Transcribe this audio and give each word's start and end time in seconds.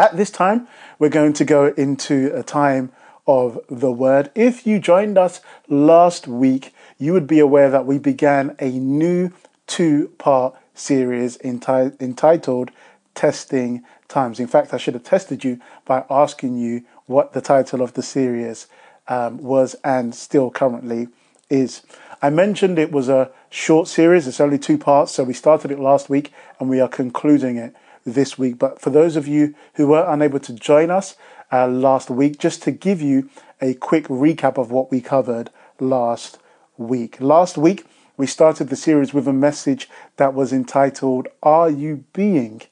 At 0.00 0.16
this 0.16 0.30
time, 0.30 0.66
we're 0.98 1.10
going 1.10 1.34
to 1.34 1.44
go 1.44 1.74
into 1.76 2.34
a 2.34 2.42
time 2.42 2.90
of 3.26 3.60
the 3.68 3.92
word. 3.92 4.30
If 4.34 4.66
you 4.66 4.78
joined 4.78 5.18
us 5.18 5.42
last 5.68 6.26
week, 6.26 6.74
you 6.96 7.12
would 7.12 7.26
be 7.26 7.38
aware 7.38 7.68
that 7.68 7.84
we 7.84 7.98
began 7.98 8.56
a 8.58 8.70
new 8.70 9.30
two 9.66 10.08
part 10.16 10.54
series 10.72 11.36
enti- 11.44 12.00
entitled 12.00 12.70
Testing 13.14 13.84
Times. 14.08 14.40
In 14.40 14.46
fact, 14.46 14.72
I 14.72 14.78
should 14.78 14.94
have 14.94 15.04
tested 15.04 15.44
you 15.44 15.60
by 15.84 16.06
asking 16.08 16.56
you 16.56 16.82
what 17.04 17.34
the 17.34 17.42
title 17.42 17.82
of 17.82 17.92
the 17.92 18.02
series 18.02 18.68
um, 19.06 19.36
was 19.36 19.76
and 19.84 20.14
still 20.14 20.50
currently 20.50 21.08
is. 21.50 21.82
I 22.22 22.30
mentioned 22.30 22.78
it 22.78 22.90
was 22.90 23.10
a 23.10 23.32
short 23.50 23.86
series, 23.86 24.26
it's 24.26 24.40
only 24.40 24.58
two 24.58 24.78
parts, 24.78 25.12
so 25.12 25.24
we 25.24 25.34
started 25.34 25.70
it 25.70 25.78
last 25.78 26.08
week 26.08 26.32
and 26.58 26.70
we 26.70 26.80
are 26.80 26.88
concluding 26.88 27.58
it 27.58 27.76
this 28.04 28.38
week. 28.38 28.58
But 28.58 28.80
for 28.80 28.90
those 28.90 29.16
of 29.16 29.26
you 29.26 29.54
who 29.74 29.88
were 29.88 30.04
unable 30.06 30.40
to 30.40 30.52
join 30.52 30.90
us 30.90 31.16
uh, 31.52 31.66
last 31.66 32.10
week, 32.10 32.38
just 32.38 32.62
to 32.62 32.70
give 32.70 33.02
you 33.02 33.28
a 33.60 33.74
quick 33.74 34.04
recap 34.04 34.56
of 34.58 34.70
what 34.70 34.90
we 34.90 35.00
covered 35.00 35.50
last 35.78 36.38
week. 36.76 37.20
Last 37.20 37.58
week, 37.58 37.86
we 38.16 38.26
started 38.26 38.68
the 38.68 38.76
series 38.76 39.14
with 39.14 39.26
a 39.28 39.32
message 39.32 39.88
that 40.16 40.34
was 40.34 40.52
entitled, 40.52 41.28
Are 41.42 41.70
You 41.70 42.04
Being 42.12 42.62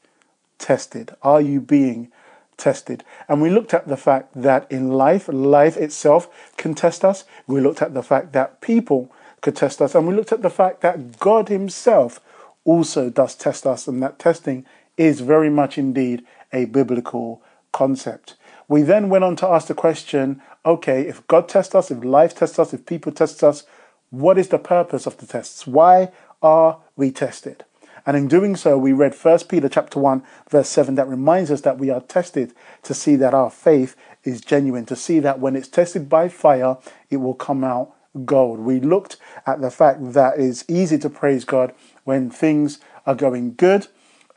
Tested? 0.59 1.15
Are 1.23 1.41
You 1.41 1.61
Being 1.61 2.11
Tested? 2.56 3.05
And 3.29 3.41
we 3.41 3.51
looked 3.51 3.75
at 3.75 3.89
the 3.89 3.97
fact 3.97 4.31
that 4.34 4.70
in 4.70 4.91
life, 4.91 5.29
life 5.29 5.77
itself 5.77 6.53
can 6.56 6.75
test 6.75 7.05
us. 7.05 7.25
We 7.47 7.61
looked 7.61 7.83
at 7.83 7.95
the 7.95 8.03
fact 8.03 8.33
that 8.33 8.61
people 8.61 9.12
could 9.41 9.56
test 9.56 9.81
us. 9.81 9.95
And 9.95 10.06
we 10.06 10.15
looked 10.15 10.33
at 10.33 10.42
the 10.42 10.51
fact 10.51 10.81
that 10.83 11.19
God 11.19 11.48
Himself 11.48 12.20
also 12.65 13.09
does 13.09 13.34
test 13.34 13.67
us, 13.67 13.89
and 13.89 14.03
that 14.03 14.19
testing 14.19 14.67
is 14.98 15.20
very 15.20 15.48
much 15.48 15.79
indeed 15.79 16.25
a 16.52 16.66
biblical 16.66 17.43
concept. 17.73 18.34
We 18.69 18.83
then 18.83 19.09
went 19.09 19.25
on 19.25 19.37
to 19.37 19.47
ask 19.47 19.69
the 19.69 19.75
question 19.75 20.43
okay, 20.66 21.02
if 21.09 21.27
God 21.28 21.48
tests 21.48 21.75
us, 21.75 21.91
if 21.91 22.05
life 22.05 22.34
tests 22.34 22.59
us, 22.59 22.75
if 22.75 22.84
people 22.84 23.11
test 23.11 23.42
us, 23.42 23.64
what 24.11 24.36
is 24.36 24.48
the 24.48 24.58
purpose 24.58 25.06
of 25.06 25.17
the 25.17 25.27
tests? 25.27 25.67
Why 25.67 26.11
are 26.42 26.78
we 26.95 27.11
tested? 27.11 27.64
And 28.05 28.17
in 28.17 28.28
doing 28.28 28.56
so, 28.56 28.77
we 28.77 28.92
read 28.92 29.14
1 29.14 29.39
Peter 29.48 29.69
chapter 29.69 29.98
1, 29.98 30.23
verse 30.50 30.69
7, 30.69 30.95
that 30.97 31.08
reminds 31.08 31.51
us 31.51 31.62
that 31.62 31.78
we 31.78 31.91
are 31.91 32.01
tested 32.01 32.55
to 32.83 32.92
see 32.92 33.17
that 33.17 33.34
our 33.34 33.51
faith 33.51 33.97
is 34.25 34.41
genuine, 34.41 34.86
to 34.86 34.97
see 34.97 35.20
that 35.20 35.41
when 35.41 35.56
it's 35.56 35.69
tested 35.69 36.08
by 36.08 36.28
fire, 36.28 36.77
it 37.11 37.19
will 37.19 37.34
come 37.34 37.64
out 37.64 37.95
gold. 38.25 38.61
We 38.61 38.80
looked 38.80 39.17
at 39.47 39.61
the 39.61 39.70
fact 39.70 40.12
that 40.12 40.39
it's 40.39 40.64
easy 40.69 40.98
to 40.98 41.11
praise 41.11 41.45
God 41.45 41.75
when 42.05 42.30
things 42.30 42.78
are 43.06 43.14
going 43.14 43.55
good 43.55 43.89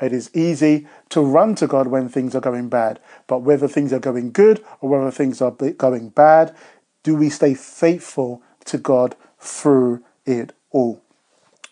it 0.01 0.13
is 0.13 0.29
easy 0.33 0.87
to 1.09 1.21
run 1.21 1.55
to 1.55 1.67
God 1.67 1.87
when 1.87 2.09
things 2.09 2.35
are 2.35 2.41
going 2.41 2.69
bad. 2.69 2.99
But 3.27 3.39
whether 3.39 3.67
things 3.67 3.93
are 3.93 3.99
going 3.99 4.31
good 4.31 4.63
or 4.79 4.89
whether 4.89 5.11
things 5.11 5.41
are 5.41 5.51
going 5.51 6.09
bad, 6.09 6.55
do 7.03 7.15
we 7.15 7.29
stay 7.29 7.53
faithful 7.53 8.41
to 8.65 8.77
God 8.77 9.15
through 9.39 10.03
it 10.25 10.53
all? 10.71 11.01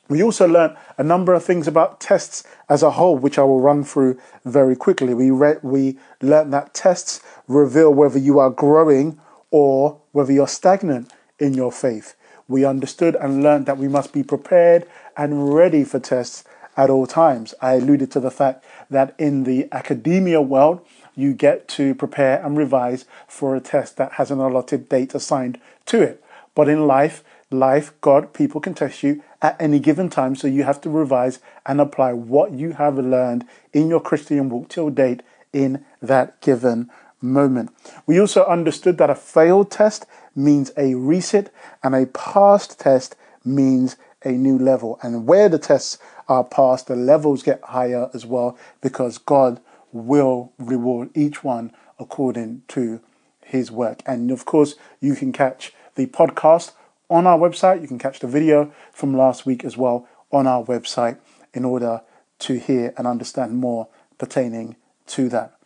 We 0.07 0.23
also 0.23 0.47
learned 0.47 0.75
a 0.97 1.03
number 1.03 1.35
of 1.35 1.43
things 1.43 1.67
about 1.67 2.01
tests 2.01 2.43
as 2.67 2.81
a 2.81 2.91
whole, 2.91 3.15
which 3.15 3.37
I 3.37 3.43
will 3.43 3.61
run 3.61 3.83
through 3.83 4.19
very 4.43 4.75
quickly. 4.75 5.13
We 5.13 5.29
read, 5.29 5.59
we 5.61 5.99
learned 6.19 6.51
that 6.53 6.73
tests 6.73 7.21
reveal 7.47 7.93
whether 7.93 8.17
you 8.17 8.39
are 8.39 8.49
growing 8.49 9.19
or 9.51 10.01
whether 10.11 10.33
you're 10.33 10.47
stagnant 10.47 11.13
in 11.37 11.53
your 11.53 11.71
faith. 11.71 12.15
We 12.47 12.65
understood 12.65 13.15
and 13.21 13.43
learned 13.43 13.67
that 13.67 13.77
we 13.77 13.87
must 13.87 14.11
be 14.11 14.23
prepared 14.23 14.87
and 15.15 15.53
ready 15.53 15.83
for 15.83 15.99
tests 15.99 16.43
at 16.79 16.89
all 16.89 17.05
times. 17.05 17.53
I 17.61 17.73
alluded 17.73 18.09
to 18.11 18.21
the 18.21 18.31
fact 18.31 18.63
that 18.89 19.13
in 19.19 19.43
the 19.43 19.67
academia 19.73 20.41
world, 20.41 20.79
you 21.13 21.33
get 21.33 21.67
to 21.67 21.93
prepare 21.93 22.41
and 22.41 22.57
revise 22.57 23.03
for 23.27 23.53
a 23.53 23.59
test 23.59 23.97
that 23.97 24.13
has 24.13 24.31
an 24.31 24.39
allotted 24.39 24.87
date 24.87 25.13
assigned 25.13 25.59
to 25.87 26.01
it. 26.01 26.23
But 26.55 26.69
in 26.69 26.87
life, 26.87 27.21
life, 27.51 27.91
God, 27.99 28.31
people 28.31 28.61
can 28.61 28.75
test 28.75 29.03
you 29.03 29.21
at 29.41 29.61
any 29.61 29.79
given 29.79 30.09
time, 30.09 30.37
so 30.37 30.47
you 30.47 30.63
have 30.63 30.79
to 30.81 30.89
revise 30.89 31.39
and 31.65 31.81
apply 31.81 32.13
what 32.13 32.53
you 32.53 32.71
have 32.71 32.97
learned 32.97 33.45
in 33.73 33.89
your 33.89 33.99
Christian 33.99 34.49
walk 34.49 34.69
till 34.69 34.89
date 34.89 35.21
in 35.51 35.83
that 36.01 36.39
given 36.39 36.89
moment. 37.19 37.71
We 38.05 38.21
also 38.21 38.45
understood 38.45 38.97
that 38.99 39.09
a 39.09 39.15
failed 39.15 39.69
test 39.69 40.05
means 40.33 40.71
a 40.77 40.95
reset 40.95 41.51
and 41.83 41.93
a 41.93 42.05
passed 42.05 42.79
test 42.79 43.17
means 43.43 43.97
a 44.23 44.31
new 44.31 44.57
level. 44.57 44.99
And 45.01 45.27
where 45.27 45.49
the 45.49 45.59
tests 45.59 45.97
are 46.29 46.43
passed, 46.43 46.87
the 46.87 46.95
levels 46.95 47.43
get 47.43 47.61
higher 47.63 48.09
as 48.13 48.25
well 48.25 48.57
because 48.79 49.17
God 49.17 49.59
will 49.91 50.53
reward 50.57 51.09
each 51.15 51.43
one 51.43 51.73
according 51.97 52.61
to 52.69 53.01
his 53.43 53.71
work. 53.71 54.01
And 54.05 54.31
of 54.31 54.45
course, 54.45 54.75
you 55.01 55.15
can 55.15 55.33
catch 55.33 55.73
the 55.95 56.05
podcast 56.05 56.71
on 57.09 57.25
our 57.25 57.37
website. 57.37 57.81
You 57.81 57.87
can 57.87 57.99
catch 57.99 58.19
the 58.19 58.27
video 58.27 58.71
from 58.93 59.17
last 59.17 59.45
week 59.45 59.65
as 59.65 59.75
well 59.75 60.07
on 60.31 60.45
our 60.45 60.63
website 60.63 61.17
in 61.53 61.65
order 61.65 62.01
to 62.39 62.59
hear 62.59 62.93
and 62.97 63.07
understand 63.07 63.57
more 63.57 63.87
pertaining 64.17 64.75
to 65.07 65.27
that. 65.29 65.57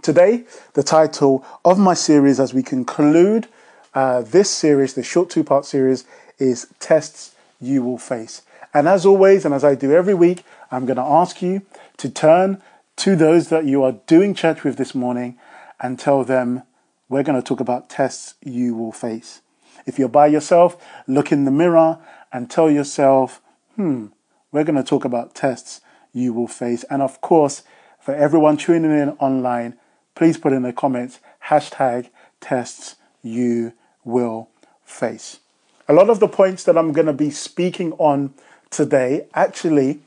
Today, 0.00 0.44
the 0.74 0.82
title 0.82 1.44
of 1.64 1.78
my 1.78 1.94
series 1.94 2.40
as 2.40 2.54
we 2.54 2.62
conclude 2.62 3.48
uh, 3.94 4.22
this 4.22 4.50
series, 4.50 4.94
the 4.94 5.02
short 5.02 5.28
two 5.28 5.44
part 5.44 5.64
series, 5.64 6.04
is 6.38 6.68
Tests 6.78 7.34
You 7.60 7.82
Will 7.82 7.98
Face. 7.98 8.42
And 8.74 8.88
as 8.88 9.04
always, 9.04 9.44
and 9.44 9.54
as 9.54 9.64
I 9.64 9.74
do 9.74 9.92
every 9.92 10.14
week, 10.14 10.44
I'm 10.70 10.86
going 10.86 10.96
to 10.96 11.02
ask 11.02 11.42
you 11.42 11.62
to 11.98 12.08
turn 12.08 12.62
to 12.96 13.16
those 13.16 13.48
that 13.48 13.64
you 13.64 13.82
are 13.82 13.92
doing 13.92 14.34
church 14.34 14.64
with 14.64 14.76
this 14.76 14.94
morning 14.94 15.38
and 15.80 15.98
tell 15.98 16.24
them, 16.24 16.62
we're 17.08 17.22
going 17.22 17.40
to 17.40 17.46
talk 17.46 17.60
about 17.60 17.90
tests 17.90 18.34
you 18.42 18.74
will 18.74 18.92
face. 18.92 19.42
If 19.84 19.98
you're 19.98 20.08
by 20.08 20.28
yourself, 20.28 20.82
look 21.06 21.32
in 21.32 21.44
the 21.44 21.50
mirror 21.50 21.98
and 22.32 22.50
tell 22.50 22.70
yourself, 22.70 23.42
hmm, 23.76 24.06
we're 24.50 24.64
going 24.64 24.76
to 24.76 24.82
talk 24.82 25.04
about 25.04 25.34
tests 25.34 25.80
you 26.12 26.32
will 26.32 26.48
face. 26.48 26.84
And 26.84 27.02
of 27.02 27.20
course, 27.20 27.62
for 28.00 28.14
everyone 28.14 28.56
tuning 28.56 28.90
in 28.90 29.10
online, 29.18 29.78
please 30.14 30.38
put 30.38 30.52
in 30.52 30.62
the 30.62 30.72
comments 30.72 31.20
hashtag 31.48 32.08
tests 32.40 32.96
you 33.22 33.72
will 34.04 34.48
face. 34.84 35.40
A 35.88 35.92
lot 35.92 36.10
of 36.10 36.20
the 36.20 36.28
points 36.28 36.64
that 36.64 36.78
I'm 36.78 36.92
going 36.92 37.06
to 37.06 37.12
be 37.12 37.30
speaking 37.30 37.92
on 37.94 38.34
today 38.72 39.26
actually 39.34 40.00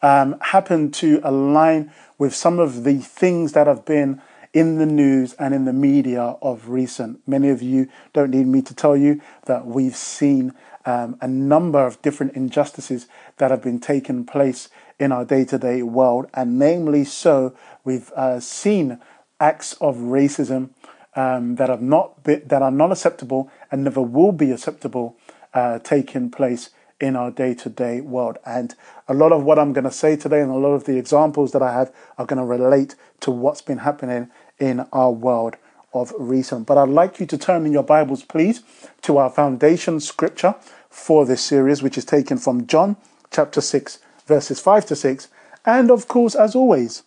um, 0.00 0.36
happen 0.40 0.90
to 0.92 1.20
align 1.22 1.92
with 2.16 2.34
some 2.34 2.58
of 2.58 2.84
the 2.84 2.98
things 2.98 3.52
that 3.52 3.66
have 3.66 3.84
been 3.84 4.22
in 4.54 4.78
the 4.78 4.86
news 4.86 5.34
and 5.34 5.54
in 5.54 5.64
the 5.64 5.72
media 5.72 6.36
of 6.42 6.68
recent. 6.68 7.20
Many 7.26 7.48
of 7.48 7.62
you 7.62 7.88
don't 8.12 8.30
need 8.30 8.46
me 8.46 8.62
to 8.62 8.74
tell 8.74 8.96
you 8.96 9.20
that 9.46 9.66
we've 9.66 9.96
seen 9.96 10.52
um, 10.84 11.16
a 11.20 11.28
number 11.28 11.84
of 11.86 12.00
different 12.02 12.34
injustices 12.34 13.06
that 13.38 13.50
have 13.50 13.62
been 13.62 13.80
taking 13.80 14.24
place 14.24 14.68
in 14.98 15.12
our 15.12 15.24
day 15.24 15.44
to 15.46 15.58
day 15.58 15.82
world, 15.82 16.28
and 16.34 16.58
namely 16.58 17.04
so, 17.04 17.56
we've 17.84 18.12
uh, 18.12 18.40
seen 18.40 19.00
acts 19.40 19.74
of 19.74 19.96
racism 19.96 20.70
um, 21.16 21.56
that 21.56 21.68
have 21.68 21.82
not 21.82 22.22
be, 22.22 22.36
that 22.36 22.62
are 22.62 22.70
not 22.70 22.92
acceptable 22.92 23.50
and 23.70 23.84
never 23.84 24.00
will 24.00 24.32
be 24.32 24.52
acceptable 24.52 25.16
uh, 25.54 25.78
taking 25.80 26.30
place 26.30 26.70
in 27.02 27.16
our 27.16 27.32
day 27.32 27.52
to 27.52 27.68
day 27.68 28.00
world. 28.00 28.38
And 28.46 28.76
a 29.08 29.12
lot 29.12 29.32
of 29.32 29.42
what 29.42 29.58
I'm 29.58 29.72
going 29.72 29.84
to 29.84 29.90
say 29.90 30.14
today 30.14 30.40
and 30.40 30.52
a 30.52 30.54
lot 30.54 30.72
of 30.72 30.84
the 30.84 30.96
examples 30.96 31.50
that 31.50 31.60
I 31.60 31.72
have 31.72 31.92
are 32.16 32.24
going 32.24 32.38
to 32.38 32.44
relate 32.44 32.94
to 33.20 33.32
what's 33.32 33.60
been 33.60 33.78
happening 33.78 34.30
in 34.60 34.86
our 34.92 35.10
world 35.10 35.56
of 35.92 36.14
recent. 36.16 36.68
But 36.68 36.78
I'd 36.78 36.88
like 36.88 37.18
you 37.18 37.26
to 37.26 37.36
turn 37.36 37.66
in 37.66 37.72
your 37.72 37.82
Bibles, 37.82 38.22
please, 38.22 38.62
to 39.02 39.18
our 39.18 39.28
foundation 39.28 39.98
scripture 39.98 40.54
for 40.88 41.26
this 41.26 41.42
series, 41.42 41.82
which 41.82 41.98
is 41.98 42.04
taken 42.04 42.38
from 42.38 42.68
John 42.68 42.96
chapter 43.32 43.60
6, 43.60 43.98
verses 44.26 44.60
5 44.60 44.86
to 44.86 44.96
6. 44.96 45.28
And 45.66 45.90
of 45.90 46.06
course, 46.06 46.36
as 46.36 46.54
always, 46.54 47.02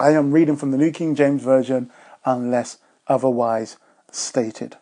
I 0.00 0.12
am 0.12 0.32
reading 0.32 0.56
from 0.56 0.70
the 0.70 0.78
New 0.78 0.90
King 0.90 1.14
James 1.14 1.42
Version 1.42 1.90
unless 2.24 2.78
otherwise 3.06 3.76
stated. 4.10 4.76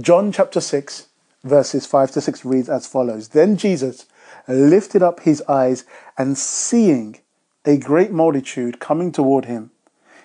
John 0.00 0.30
chapter 0.30 0.60
6, 0.60 1.07
verses 1.44 1.86
5 1.86 2.12
to 2.12 2.20
6 2.20 2.44
reads 2.44 2.68
as 2.68 2.86
follows 2.86 3.28
Then 3.28 3.56
Jesus 3.56 4.06
lifted 4.46 5.02
up 5.02 5.20
his 5.20 5.42
eyes 5.42 5.84
and 6.16 6.36
seeing 6.36 7.18
a 7.64 7.76
great 7.76 8.10
multitude 8.10 8.80
coming 8.80 9.12
toward 9.12 9.44
him, 9.44 9.70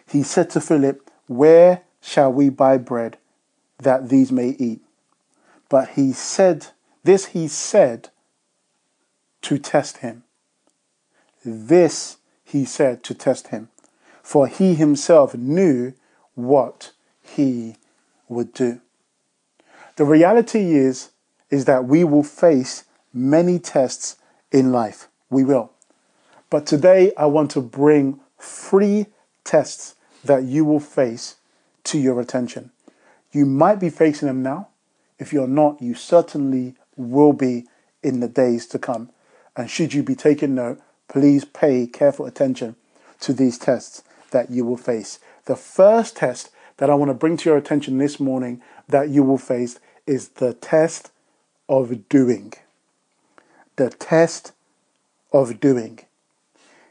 he 0.08 0.24
said 0.24 0.50
to 0.52 0.62
Philip, 0.62 1.10
Where 1.28 1.82
shall 2.02 2.32
we 2.32 2.50
buy 2.50 2.78
bread 2.78 3.18
that 3.80 4.10
these 4.10 4.32
may 4.32 4.50
eat? 4.60 4.82
But 5.70 5.90
he 5.90 6.14
said, 6.14 6.68
This 7.04 7.28
he 7.28 7.48
said 7.48 8.10
to 9.42 9.58
test 9.58 9.98
him. 9.98 10.24
This 11.44 12.18
he 12.44 12.66
said 12.66 13.04
to 13.04 13.14
test 13.14 13.48
him, 13.48 13.70
for 14.22 14.48
he 14.48 14.76
himself 14.76 15.36
knew 15.36 15.94
what 16.36 16.92
he 17.22 17.76
would 18.30 18.54
do. 18.54 18.80
The 19.96 20.06
reality 20.06 20.76
is, 20.76 21.12
is 21.50 21.66
that 21.66 21.86
we 21.86 22.04
will 22.04 22.24
face 22.24 22.84
many 23.14 23.60
tests 23.60 24.16
in 24.52 24.72
life. 24.72 25.08
We 25.30 25.44
will. 25.44 25.72
But 26.50 26.66
today 26.66 27.12
I 27.18 27.26
want 27.28 27.52
to 27.52 27.62
bring 27.62 28.20
three 28.40 29.08
tests 29.44 29.96
that 30.24 30.44
you 30.44 30.66
will 30.66 30.80
face 30.80 31.36
to 31.86 32.00
your 32.00 32.20
attention. 32.20 32.72
You 33.32 33.46
might 33.46 33.80
be 33.80 33.90
facing 33.90 34.28
them 34.28 34.42
now. 34.42 34.70
If 35.20 35.34
you're 35.34 35.48
not, 35.48 35.82
you 35.82 35.96
certainly 35.96 36.76
will 36.96 37.34
be 37.34 37.66
in 38.02 38.20
the 38.20 38.28
days 38.28 38.66
to 38.68 38.80
come. 38.80 39.10
And 39.56 39.70
should 39.70 39.94
you 39.94 40.04
be 40.04 40.16
taking 40.16 40.56
note, 40.56 40.80
please 41.08 41.46
pay 41.46 41.88
careful 41.88 42.26
attention 42.26 42.76
to 43.22 43.34
these 43.34 43.58
tests 43.58 44.04
that 44.32 44.50
you 44.50 44.66
will 44.66 44.78
face. 44.78 45.20
The 45.46 45.56
first 45.56 46.18
test 46.18 46.50
that 46.78 46.90
I 46.90 46.96
want 46.96 47.10
to 47.10 47.16
bring 47.16 47.38
to 47.38 47.50
your 47.50 47.58
attention 47.58 47.98
this 47.98 48.20
morning 48.20 48.62
that 48.88 49.10
you 49.10 49.24
will 49.24 49.38
face 49.38 49.80
is 50.06 50.30
the 50.30 50.54
test 50.54 51.12
of 51.70 52.10
doing. 52.10 52.54
The 53.76 53.90
test 53.90 54.52
of 55.32 55.60
doing. 55.60 56.00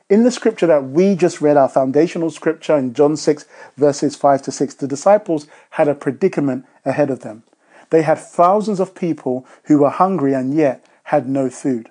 In 0.08 0.24
the 0.24 0.30
scripture 0.30 0.66
that 0.66 0.84
we 0.84 1.14
just 1.14 1.40
read, 1.40 1.56
our 1.56 1.68
foundational 1.68 2.30
scripture 2.30 2.76
in 2.76 2.92
John 2.92 3.16
6, 3.16 3.46
verses 3.76 4.14
5 4.14 4.42
to 4.42 4.52
6, 4.52 4.74
the 4.74 4.86
disciples 4.86 5.46
had 5.70 5.88
a 5.88 5.94
predicament 5.94 6.66
ahead 6.84 7.10
of 7.10 7.20
them. 7.20 7.44
They 7.90 8.02
had 8.02 8.18
thousands 8.18 8.80
of 8.80 8.94
people 8.94 9.46
who 9.64 9.78
were 9.78 9.90
hungry 9.90 10.34
and 10.34 10.54
yet 10.54 10.84
had 11.04 11.28
no 11.28 11.48
food. 11.48 11.90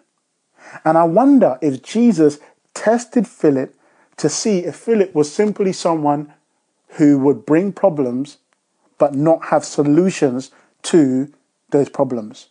And 0.85 0.97
I 0.97 1.03
wonder 1.03 1.57
if 1.61 1.81
Jesus 1.81 2.39
tested 2.73 3.27
Philip 3.27 3.75
to 4.17 4.29
see 4.29 4.59
if 4.59 4.75
Philip 4.75 5.15
was 5.15 5.33
simply 5.33 5.73
someone 5.73 6.33
who 6.97 7.17
would 7.19 7.45
bring 7.45 7.71
problems 7.71 8.37
but 8.97 9.15
not 9.15 9.45
have 9.45 9.65
solutions 9.65 10.51
to 10.83 11.31
those 11.71 11.89
problems. 11.89 12.49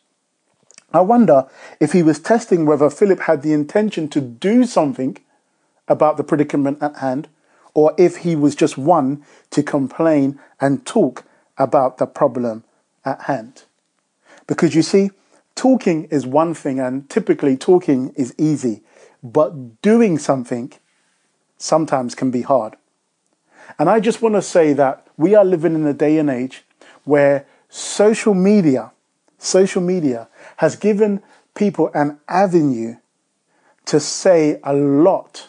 I 0.93 1.01
wonder 1.01 1.49
if 1.79 1.93
he 1.93 2.03
was 2.03 2.19
testing 2.19 2.67
whether 2.67 2.91
Philip 2.91 3.21
had 3.21 3.43
the 3.43 3.53
intention 3.53 4.09
to 4.09 4.21
do 4.21 4.65
something 4.65 5.19
about 5.87 6.17
the 6.17 6.25
predicament 6.25 6.83
at 6.83 6.97
hand, 6.97 7.29
or 7.75 7.95
if 7.97 8.19
he 8.19 8.35
was 8.35 8.57
just 8.57 8.77
one 8.77 9.25
to 9.51 9.63
complain 9.63 10.41
and 10.61 10.85
talk 10.85 11.25
about 11.57 11.99
the 11.99 12.07
problem 12.07 12.65
at 13.05 13.23
hand. 13.23 13.63
Because 14.49 14.75
you 14.75 14.83
see, 14.83 15.11
talking 15.55 16.05
is 16.05 16.27
one 16.27 16.55
thing, 16.55 16.81
and 16.81 17.09
typically 17.09 17.57
talking 17.57 18.13
is 18.17 18.35
easy, 18.39 18.83
but 19.23 19.81
doing 19.83 20.19
something 20.19 20.73
sometimes 21.59 22.17
can 22.17 22.33
be 22.33 22.43
hard. 22.43 22.75
And 23.79 23.89
I 23.89 24.01
just 24.01 24.23
want 24.23 24.35
to 24.35 24.43
say 24.43 24.73
that 24.75 25.07
we 25.17 25.35
are 25.35 25.45
living 25.45 25.75
in 25.75 25.87
a 25.87 25.93
day 25.93 26.19
and 26.19 26.31
age 26.31 26.65
where 27.05 27.47
social 27.69 28.35
media, 28.35 28.93
social 29.39 29.83
media 29.83 30.29
has 30.57 30.77
given 30.77 31.23
people 31.55 31.91
an 31.95 32.19
avenue 32.29 32.97
to 33.87 34.01
say 34.01 34.61
a 34.63 34.73
lot 34.75 35.49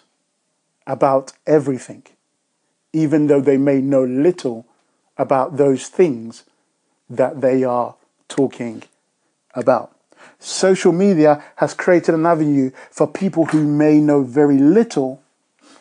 about 0.87 1.33
everything, 1.45 2.03
even 2.93 3.27
though 3.27 3.41
they 3.41 3.57
may 3.57 3.81
know 3.81 4.03
little 4.03 4.65
about 5.17 5.57
those 5.57 5.87
things 5.87 6.43
that 7.09 7.41
they 7.41 7.63
are 7.63 7.95
talking 8.27 8.83
about. 9.53 9.95
Social 10.39 10.91
media 10.91 11.43
has 11.57 11.73
created 11.73 12.15
an 12.15 12.25
avenue 12.25 12.71
for 12.89 13.05
people 13.05 13.45
who 13.45 13.65
may 13.65 13.99
know 13.99 14.23
very 14.23 14.57
little 14.57 15.21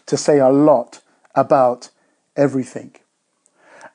to 0.07 0.17
say 0.17 0.39
a 0.39 0.49
lot 0.49 1.01
about 1.35 1.89
everything. 2.37 2.95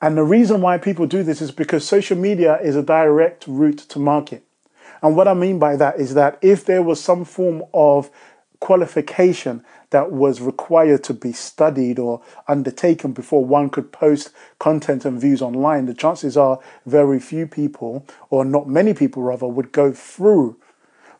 And 0.00 0.16
the 0.16 0.22
reason 0.22 0.60
why 0.60 0.78
people 0.78 1.06
do 1.06 1.22
this 1.22 1.40
is 1.40 1.50
because 1.50 1.86
social 1.86 2.18
media 2.18 2.58
is 2.60 2.76
a 2.76 2.82
direct 2.82 3.46
route 3.46 3.78
to 3.78 3.98
market. 3.98 4.44
And 5.02 5.16
what 5.16 5.28
I 5.28 5.34
mean 5.34 5.58
by 5.58 5.76
that 5.76 5.98
is 5.98 6.14
that 6.14 6.38
if 6.42 6.64
there 6.64 6.82
was 6.82 7.00
some 7.00 7.24
form 7.24 7.62
of 7.72 8.10
qualification 8.60 9.64
that 9.90 10.10
was 10.10 10.40
required 10.40 11.04
to 11.04 11.14
be 11.14 11.32
studied 11.32 11.98
or 11.98 12.22
undertaken 12.48 13.12
before 13.12 13.44
one 13.44 13.70
could 13.70 13.92
post 13.92 14.30
content 14.58 15.04
and 15.04 15.20
views 15.20 15.42
online, 15.42 15.86
the 15.86 15.94
chances 15.94 16.36
are 16.36 16.58
very 16.84 17.20
few 17.20 17.46
people, 17.46 18.06
or 18.30 18.44
not 18.44 18.68
many 18.68 18.94
people 18.94 19.22
rather, 19.22 19.46
would 19.46 19.72
go 19.72 19.92
through 19.92 20.56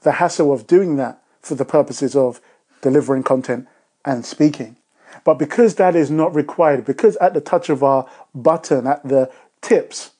the 0.02 0.12
hassle 0.12 0.52
of 0.52 0.66
doing 0.66 0.96
that 0.96 1.22
for 1.40 1.54
the 1.54 1.64
purposes 1.64 2.16
of 2.16 2.40
delivering 2.80 3.22
content 3.22 3.66
and 4.04 4.24
speaking. 4.24 4.76
But 5.24 5.38
because 5.38 5.76
that 5.76 5.96
is 5.96 6.10
not 6.10 6.34
required, 6.34 6.84
because 6.84 7.16
at 7.16 7.34
the 7.34 7.40
touch 7.40 7.68
of 7.68 7.82
our 7.82 8.08
button, 8.34 8.86
at 8.86 9.06
the 9.06 9.30
tips 9.60 10.12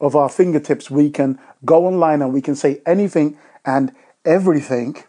of 0.00 0.14
our 0.14 0.28
fingertips, 0.28 0.90
we 0.90 1.10
can 1.10 1.38
go 1.64 1.86
online 1.86 2.22
and 2.22 2.32
we 2.32 2.42
can 2.42 2.54
say 2.54 2.80
anything 2.84 3.38
and 3.64 3.92
everything 4.24 5.02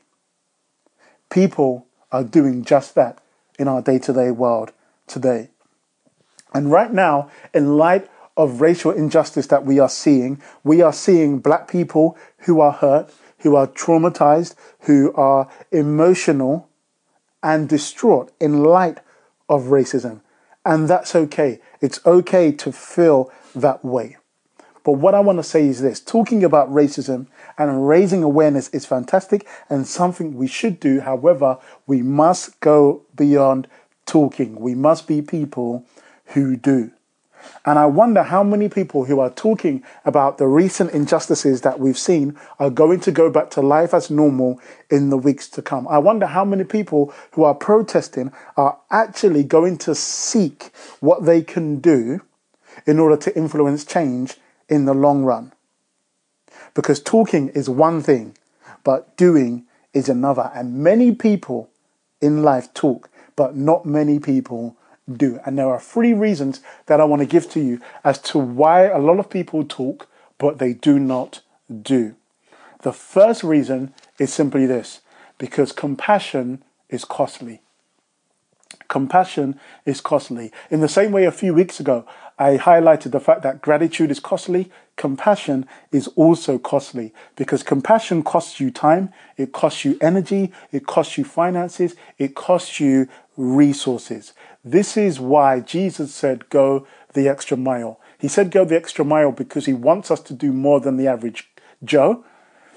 people 1.30 1.86
are 2.12 2.24
doing 2.24 2.64
just 2.64 2.96
that 2.96 3.22
in 3.60 3.68
our 3.68 3.82
day 3.82 4.00
to 4.00 4.14
day 4.14 4.32
world 4.32 4.72
today. 5.08 5.50
And 6.54 6.72
right 6.72 6.92
now, 6.92 7.30
in 7.54 7.78
light 7.78 8.10
of 8.38 8.62
racial 8.62 8.92
injustice 8.92 9.48
that 9.48 9.66
we 9.66 9.80
are 9.80 9.90
seeing, 9.90 10.42
we 10.64 10.82
are 10.82 10.94
seeing 10.94 11.40
black 11.40 11.68
people 11.68 12.18
who 12.40 12.60
are 12.60 12.72
hurt, 12.72 13.14
who 13.40 13.56
are 13.56 13.68
traumatized, 13.68 14.56
who 14.82 15.14
are 15.16 15.50
emotional 15.72 16.70
and 17.44 17.70
distraught 17.70 18.32
in 18.40 18.64
light 18.64 19.00
of 19.50 19.64
racism. 19.64 20.22
And 20.64 20.88
that's 20.88 21.16
okay. 21.16 21.60
It's 21.82 22.00
okay 22.06 22.52
to 22.52 22.72
feel 22.72 23.32
that 23.54 23.86
way. 23.86 24.18
But 24.84 24.94
what 24.94 25.16
I 25.16 25.20
want 25.20 25.40
to 25.40 25.44
say 25.44 25.68
is 25.68 25.82
this 25.82 26.00
talking 26.00 26.44
about 26.44 26.70
racism 26.72 27.28
and 27.58 27.88
raising 27.88 28.22
awareness 28.22 28.70
is 28.70 28.86
fantastic 28.86 29.48
and 29.68 29.88
something 29.88 30.36
we 30.36 30.48
should 30.48 30.80
do. 30.80 31.00
However, 31.00 31.58
we 31.88 32.04
must 32.04 32.60
go 32.60 33.02
beyond 33.16 33.68
talking. 34.06 34.60
We 34.60 34.76
must 34.76 35.08
be 35.08 35.22
people 35.24 35.86
who 36.28 36.56
do. 36.56 36.92
And 37.66 37.80
I 37.80 37.86
wonder 37.86 38.24
how 38.24 38.44
many 38.44 38.70
people 38.70 39.06
who 39.06 39.20
are 39.20 39.30
talking 39.30 39.84
about 40.04 40.38
the 40.38 40.48
recent 40.48 40.92
injustices 40.92 41.62
that 41.62 41.80
we've 41.80 41.98
seen 41.98 42.38
are 42.60 42.70
going 42.70 43.00
to 43.02 43.12
go 43.12 43.30
back 43.30 43.50
to 43.52 43.62
life 43.62 43.94
as 43.94 44.10
normal 44.10 44.60
in 44.90 45.10
the 45.10 45.18
weeks 45.18 45.48
to 45.50 45.62
come. 45.62 45.88
I 45.88 45.98
wonder 45.98 46.28
how 46.28 46.46
many 46.46 46.64
people 46.64 47.14
who 47.32 47.44
are 47.44 47.56
protesting 47.56 48.32
are 48.56 48.78
actually 48.92 49.44
going 49.44 49.78
to 49.80 49.96
seek 49.96 50.72
what 51.00 51.26
they 51.26 51.42
can 51.42 51.80
do 51.80 52.22
in 52.86 53.00
order 53.00 53.18
to 53.18 53.36
influence 53.36 53.86
change 53.86 54.38
in 54.70 54.86
the 54.86 54.94
long 54.94 55.24
run. 55.24 55.54
Because 56.74 57.02
talking 57.02 57.50
is 57.50 57.70
one 57.70 58.02
thing, 58.02 58.36
but 58.84 59.16
doing 59.18 59.66
is 59.94 60.10
another. 60.10 60.52
And 60.54 60.80
many 60.80 61.14
people 61.14 61.70
in 62.22 62.44
life 62.44 62.74
talk, 62.74 63.10
but 63.36 63.56
not 63.56 63.86
many 63.86 64.20
people 64.20 64.78
do. 65.12 65.40
And 65.46 65.58
there 65.58 65.68
are 65.70 65.80
three 65.80 66.14
reasons 66.14 66.62
that 66.88 67.00
I 67.00 67.06
want 67.06 67.22
to 67.22 67.28
give 67.28 67.50
to 67.52 67.60
you 67.60 67.82
as 68.04 68.20
to 68.24 68.40
why 68.40 68.86
a 68.86 69.00
lot 69.00 69.20
of 69.20 69.30
people 69.30 69.64
talk, 69.64 70.08
but 70.38 70.58
they 70.58 70.74
do 70.74 71.00
not 71.00 71.42
do. 71.82 72.16
The 72.82 72.94
first 72.94 73.44
reason 73.44 73.94
is 74.20 74.34
simply 74.34 74.66
this 74.66 75.02
because 75.38 75.72
compassion 75.72 76.64
is 76.90 77.06
costly. 77.06 77.62
Compassion 78.88 79.60
is 79.86 80.02
costly. 80.02 80.52
In 80.70 80.82
the 80.82 80.88
same 80.88 81.12
way, 81.12 81.26
a 81.26 81.32
few 81.32 81.54
weeks 81.54 81.80
ago, 81.80 82.06
I 82.38 82.58
highlighted 82.58 83.12
the 83.12 83.20
fact 83.20 83.44
that 83.44 83.62
gratitude 83.62 84.12
is 84.12 84.20
costly, 84.20 84.70
compassion 84.98 85.66
is 85.92 86.08
also 86.10 86.58
costly 86.58 87.14
because 87.36 87.64
compassion 87.64 88.24
costs 88.24 88.60
you 88.60 88.72
time, 88.72 89.14
it 89.38 89.54
costs 89.54 89.86
you 89.86 89.98
energy, 90.02 90.52
it 90.72 90.86
costs 90.86 91.18
you 91.18 91.24
finances, 91.24 91.96
it 92.18 92.36
costs 92.36 92.80
you 92.80 93.08
resources. 93.38 94.34
This 94.68 94.98
is 94.98 95.20
why 95.20 95.60
Jesus 95.60 96.12
said, 96.12 96.50
Go 96.50 96.88
the 97.14 97.30
extra 97.30 97.56
mile. 97.56 98.00
He 98.18 98.28
said, 98.28 98.50
Go 98.50 98.66
the 98.66 98.76
extra 98.76 99.06
mile 99.06 99.32
because 99.32 99.68
he 99.68 99.74
wants 99.74 100.10
us 100.10 100.20
to 100.22 100.34
do 100.34 100.52
more 100.52 100.80
than 100.80 100.98
the 100.98 101.08
average 101.08 101.48
Joe. 101.84 102.26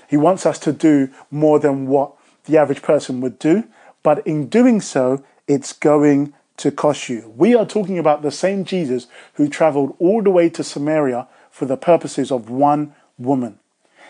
He 0.07 0.19
wants 0.19 0.45
us 0.45 0.59
to 0.61 0.73
do 0.73 1.09
more 1.31 1.59
than 1.59 1.87
what 1.87 2.13
the 2.45 2.59
average 2.59 2.83
person 2.83 3.23
would 3.23 3.39
do. 3.39 3.65
But 4.03 4.27
in 4.27 4.49
doing 4.49 4.83
so, 4.83 5.25
it's 5.47 5.73
going 5.73 6.35
to 6.59 6.71
cost 6.71 7.09
you. 7.09 7.33
We 7.37 7.55
are 7.55 7.65
talking 7.65 7.99
about 7.99 8.21
the 8.21 8.31
same 8.31 8.65
Jesus 8.65 9.07
who 9.35 9.49
traveled 9.49 9.97
all 9.99 10.23
the 10.23 10.31
way 10.31 10.51
to 10.51 10.63
Samaria 10.65 11.27
for 11.51 11.65
the 11.65 11.77
purposes 11.77 12.31
of 12.31 12.51
one 12.51 12.95
woman. 13.17 13.59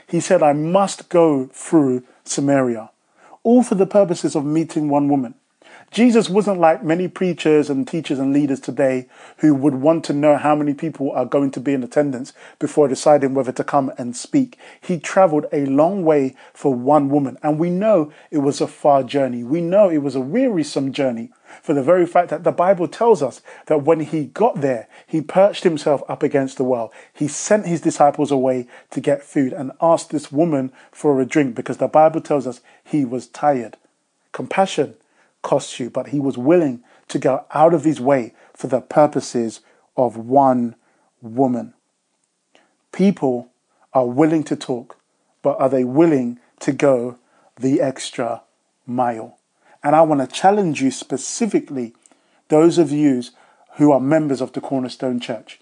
He 0.08 0.20
said, 0.20 0.42
I 0.42 0.52
must 0.52 1.08
go 1.11 1.47
through 1.52 2.02
Samaria, 2.25 2.90
all 3.42 3.62
for 3.62 3.75
the 3.75 3.87
purposes 3.87 4.35
of 4.35 4.44
meeting 4.44 4.88
one 4.88 5.08
woman. 5.08 5.35
Jesus 5.90 6.28
wasn't 6.28 6.61
like 6.61 6.85
many 6.85 7.09
preachers 7.09 7.71
and 7.71 7.88
teachers 7.88 8.18
and 8.18 8.33
leaders 8.33 8.61
today 8.61 9.07
who 9.38 9.54
would 9.54 9.76
want 9.76 10.04
to 10.04 10.12
know 10.12 10.37
how 10.37 10.54
many 10.54 10.75
people 10.75 11.11
are 11.12 11.25
going 11.25 11.50
to 11.52 11.61
be 11.61 11.73
in 11.73 11.83
attendance 11.83 12.35
before 12.59 12.88
deciding 12.88 13.33
whether 13.33 13.52
to 13.52 13.64
come 13.64 13.90
and 13.97 14.14
speak. 14.14 14.59
He 14.80 14.99
traveled 14.99 15.47
a 15.50 15.64
long 15.64 16.04
way 16.04 16.37
for 16.52 16.75
one 16.75 17.09
woman, 17.09 17.38
and 17.42 17.59
we 17.59 17.71
know 17.71 18.12
it 18.30 18.38
was 18.38 18.61
a 18.61 18.66
far 18.66 19.02
journey. 19.02 19.42
We 19.42 19.62
know 19.62 19.88
it 19.88 20.02
was 20.02 20.14
a 20.14 20.21
wearisome 20.21 20.92
journey 20.92 21.30
for 21.62 21.73
the 21.73 21.83
very 21.83 22.07
fact 22.07 22.28
that 22.28 22.45
the 22.45 22.52
Bible 22.52 22.87
tells 22.87 23.23
us 23.23 23.40
that 23.66 23.85
when 23.85 24.00
he 24.00 24.26
got 24.26 24.61
there, 24.61 24.88
he 25.07 25.23
perched 25.23 25.64
himself 25.64 26.02
up 26.07 26.23
against 26.23 26.59
the 26.59 26.64
well. 26.64 26.92
He 27.14 27.28
sent 27.28 27.66
his 27.66 27.80
disciples 27.80 28.30
away 28.30 28.68
to 28.90 29.00
get 29.00 29.23
food 29.23 29.54
and 29.54 29.73
asked 29.80 30.11
this 30.11 30.30
woman 30.30 30.71
for 30.92 31.18
a 31.18 31.26
drink 31.26 31.54
because 31.54 31.78
the 31.78 31.88
Bible 31.88 32.21
tells 32.21 32.47
us 32.47 32.61
he 32.85 33.07
was 33.07 33.26
tired. 33.26 33.78
Compassion 34.33 34.95
costs 35.49 35.81
you, 35.81 35.88
but 35.88 36.09
he 36.09 36.21
was 36.21 36.37
willing 36.37 36.85
to 37.09 37.19
go 37.19 37.47
out 37.55 37.73
of 37.73 37.85
his 37.85 37.99
way 37.99 38.35
for 38.52 38.67
the 38.67 38.83
purposes 38.83 39.61
of 39.97 40.14
one 40.14 40.75
woman. 41.23 41.73
People 42.93 43.49
are 43.95 44.07
willing 44.07 44.45
to 44.45 44.55
talk, 44.57 44.99
but 45.40 45.59
are 45.59 45.71
they 45.71 45.85
willing 45.85 46.38
to 46.61 46.71
go 46.71 47.17
the 47.57 47.81
extra 47.81 48.43
mile? 48.87 49.38
And 49.83 49.97
I 49.97 50.02
want 50.02 50.21
to 50.21 50.26
challenge 50.26 50.83
you 50.83 50.90
specifically, 50.90 51.95
those 52.49 52.76
of 52.76 52.93
you 52.93 53.23
who 53.76 53.90
are 53.90 54.00
members 54.00 54.43
of 54.43 54.52
the 54.52 54.61
Cornerstone 54.61 55.19
Church. 55.19 55.61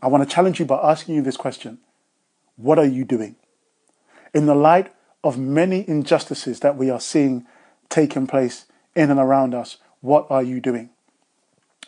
I 0.00 0.06
want 0.06 0.22
to 0.22 0.32
challenge 0.32 0.60
you 0.60 0.64
by 0.64 0.78
asking 0.80 1.16
you 1.16 1.22
this 1.22 1.36
question 1.36 1.78
What 2.54 2.78
are 2.78 2.86
you 2.86 3.04
doing? 3.04 3.34
In 4.32 4.46
the 4.46 4.54
light 4.54 4.92
of 5.24 5.38
many 5.38 5.88
injustices 5.88 6.60
that 6.60 6.76
we 6.76 6.88
are 6.88 7.00
seeing 7.00 7.46
taking 7.88 8.28
place 8.28 8.66
in 8.94 9.10
and 9.10 9.20
around 9.20 9.54
us, 9.54 9.78
what 10.00 10.26
are 10.30 10.42
you 10.42 10.60
doing? 10.60 10.90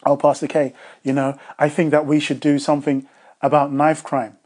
Oh, 0.07 0.17
Pastor 0.17 0.47
K, 0.47 0.75
you 1.03 1.13
know, 1.13 1.39
I 1.59 1.69
think 1.69 1.91
that 1.91 2.07
we 2.07 2.21
should 2.21 2.41
do 2.41 2.59
something 2.59 3.09
about 3.41 3.73
knife 3.73 4.03
crime. 4.03 4.37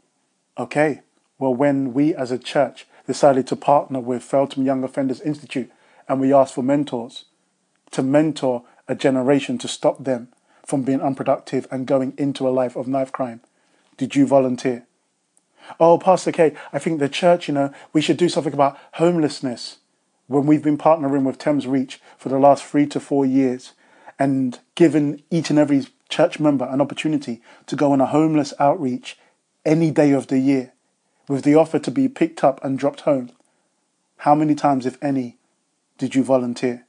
Okay, 0.57 1.01
well, 1.37 1.53
when 1.53 1.93
we 1.93 2.13
as 2.13 2.31
a 2.31 2.37
church 2.37 2.85
decided 3.07 3.47
to 3.47 3.55
partner 3.55 3.99
with 3.99 4.23
Feltham 4.23 4.63
Young 4.63 4.83
Offenders 4.83 5.21
Institute 5.21 5.71
and 6.07 6.19
we 6.19 6.33
asked 6.33 6.53
for 6.53 6.63
mentors 6.63 7.25
to 7.91 8.03
mentor 8.03 8.63
a 8.87 8.95
generation 8.95 9.57
to 9.59 9.67
stop 9.67 10.03
them 10.03 10.29
from 10.65 10.83
being 10.83 11.01
unproductive 11.01 11.67
and 11.71 11.87
going 11.87 12.13
into 12.17 12.47
a 12.47 12.51
life 12.51 12.75
of 12.75 12.87
knife 12.87 13.11
crime, 13.11 13.41
did 13.97 14.15
you 14.15 14.27
volunteer? 14.27 14.85
Oh, 15.79 15.97
Pastor 15.97 16.31
K, 16.31 16.55
I 16.71 16.79
think 16.79 16.99
the 16.99 17.09
church, 17.09 17.47
you 17.47 17.53
know, 17.53 17.73
we 17.93 18.01
should 18.01 18.17
do 18.17 18.29
something 18.29 18.53
about 18.53 18.77
homelessness. 18.93 19.77
When 20.29 20.45
we've 20.45 20.61
been 20.61 20.77
partnering 20.77 21.23
with 21.23 21.39
Thames 21.39 21.65
Reach 21.65 21.99
for 22.15 22.29
the 22.29 22.37
last 22.37 22.63
three 22.63 22.85
to 22.89 22.99
four 22.99 23.25
years 23.25 23.73
and 24.19 24.59
given 24.75 25.23
each 25.31 25.49
and 25.49 25.57
every 25.57 25.87
church 26.07 26.39
member 26.39 26.65
an 26.65 26.81
opportunity 26.81 27.41
to 27.65 27.75
go 27.75 27.91
on 27.93 27.99
a 27.99 28.05
homeless 28.05 28.53
outreach 28.59 29.17
any 29.65 29.89
day 29.89 30.11
of 30.11 30.27
the 30.27 30.37
year 30.37 30.71
with 31.27 31.43
the 31.43 31.55
offer 31.55 31.79
to 31.79 31.89
be 31.89 32.07
picked 32.07 32.43
up 32.43 32.63
and 32.63 32.77
dropped 32.77 33.01
home, 33.01 33.31
how 34.17 34.35
many 34.35 34.53
times, 34.53 34.85
if 34.85 34.99
any, 35.01 35.37
did 35.97 36.13
you 36.13 36.23
volunteer? 36.23 36.85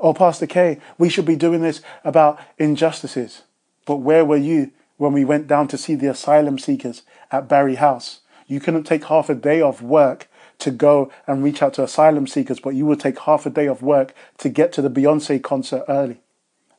Oh, 0.00 0.12
Pastor 0.12 0.48
K, 0.48 0.80
we 0.98 1.08
should 1.08 1.24
be 1.24 1.36
doing 1.36 1.62
this 1.62 1.82
about 2.02 2.40
injustices. 2.58 3.42
But 3.86 3.98
where 3.98 4.24
were 4.24 4.36
you 4.36 4.72
when 4.96 5.12
we 5.12 5.24
went 5.24 5.46
down 5.46 5.68
to 5.68 5.78
see 5.78 5.94
the 5.94 6.10
asylum 6.10 6.58
seekers 6.58 7.02
at 7.30 7.48
Barry 7.48 7.76
House. 7.76 8.22
You 8.48 8.58
couldn't 8.58 8.84
take 8.84 9.04
half 9.04 9.30
a 9.30 9.36
day 9.36 9.60
off 9.60 9.80
work 9.80 10.27
to 10.58 10.70
go 10.70 11.10
and 11.26 11.42
reach 11.42 11.62
out 11.62 11.74
to 11.74 11.84
asylum 11.84 12.26
seekers, 12.26 12.60
but 12.60 12.74
you 12.74 12.86
would 12.86 13.00
take 13.00 13.18
half 13.20 13.46
a 13.46 13.50
day 13.50 13.66
of 13.66 13.82
work 13.82 14.14
to 14.38 14.48
get 14.48 14.72
to 14.72 14.82
the 14.82 14.90
Beyonce 14.90 15.42
concert 15.42 15.84
early. 15.88 16.20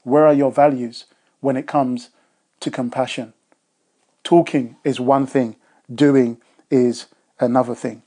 Where 0.04 0.26
are 0.26 0.34
your 0.34 0.52
values 0.52 1.06
when 1.40 1.58
it 1.58 1.68
comes 1.68 2.10
to 2.60 2.72
compassion? 2.72 3.34
Talking 4.24 4.76
is 4.84 5.00
one 5.00 5.26
thing, 5.26 5.56
doing 5.94 6.38
is 6.70 7.08
another 7.40 7.76
thing. 7.76 8.04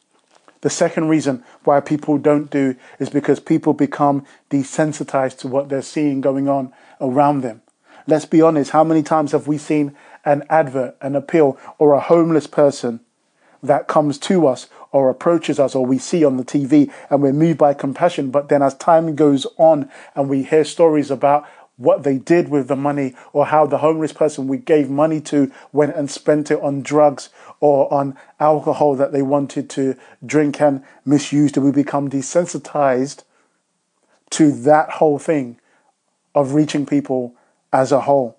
The 0.61 0.71
second 0.71 1.09
reason 1.09 1.43
why 1.64 1.81
people 1.81 2.19
don't 2.19 2.50
do 2.50 2.76
is 3.00 3.11
because 3.11 3.41
people 3.41 3.73
become 3.73 4.25
desensitized 4.50 5.38
to 5.38 5.49
what 5.49 5.69
they're 5.69 5.83
seeing 5.83 6.21
going 6.21 6.49
on 6.49 6.73
around 7.00 7.41
them. 7.41 7.62
Let's 8.07 8.26
be 8.26 8.43
honest, 8.43 8.71
how 8.71 8.85
many 8.85 9.02
times 9.02 9.33
have 9.33 9.47
we 9.47 9.59
seen 9.59 9.97
an 10.25 10.45
advert, 10.49 10.97
an 11.00 11.17
appeal, 11.17 11.59
or 11.79 11.95
a 11.95 12.00
homeless 12.00 12.47
person 12.47 13.00
that 13.62 13.88
comes 13.88 14.19
to 14.19 14.47
us 14.47 14.69
or 14.90 15.09
approaches 15.09 15.59
us 15.59 15.75
or 15.75 15.87
we 15.87 15.99
see 15.99 16.25
on 16.25 16.37
the 16.37 16.45
TV 16.45 16.92
and 17.11 17.23
we're 17.23 17.33
moved 17.33 17.59
by 17.59 17.75
compassion. 17.75 18.31
But 18.31 18.49
then 18.49 18.62
as 18.62 18.75
time 18.75 19.14
goes 19.14 19.47
on 19.57 19.90
and 20.14 20.28
we 20.28 20.42
hear 20.42 20.64
stories 20.64 21.11
about 21.11 21.47
what 21.76 22.02
they 22.02 22.19
did 22.19 22.49
with 22.49 22.69
the 22.69 22.76
money 22.76 23.14
or 23.33 23.47
how 23.47 23.66
the 23.66 23.78
homeless 23.78 24.12
person 24.12 24.47
we 24.47 24.59
gave 24.59 24.90
money 24.90 25.21
to 25.21 25.50
went 25.73 25.97
and 25.97 26.11
spent 26.11 26.50
it 26.50 26.61
on 26.61 26.83
drugs 26.83 27.31
or 27.61 27.92
on 27.92 28.16
alcohol 28.38 28.95
that 28.95 29.12
they 29.12 29.23
wanted 29.23 29.71
to 29.71 29.97
drink 30.25 30.61
and 30.61 30.83
misuse, 31.04 31.52
do 31.52 31.61
we 31.61 31.73
become 31.73 32.11
desensitized 32.11 33.23
to 34.31 34.50
that 34.50 34.90
whole 34.90 35.19
thing 35.19 35.59
of 36.35 36.54
reaching 36.54 36.87
people 36.87 37.35
as 37.73 37.92
a 37.92 38.00
whole. 38.00 38.38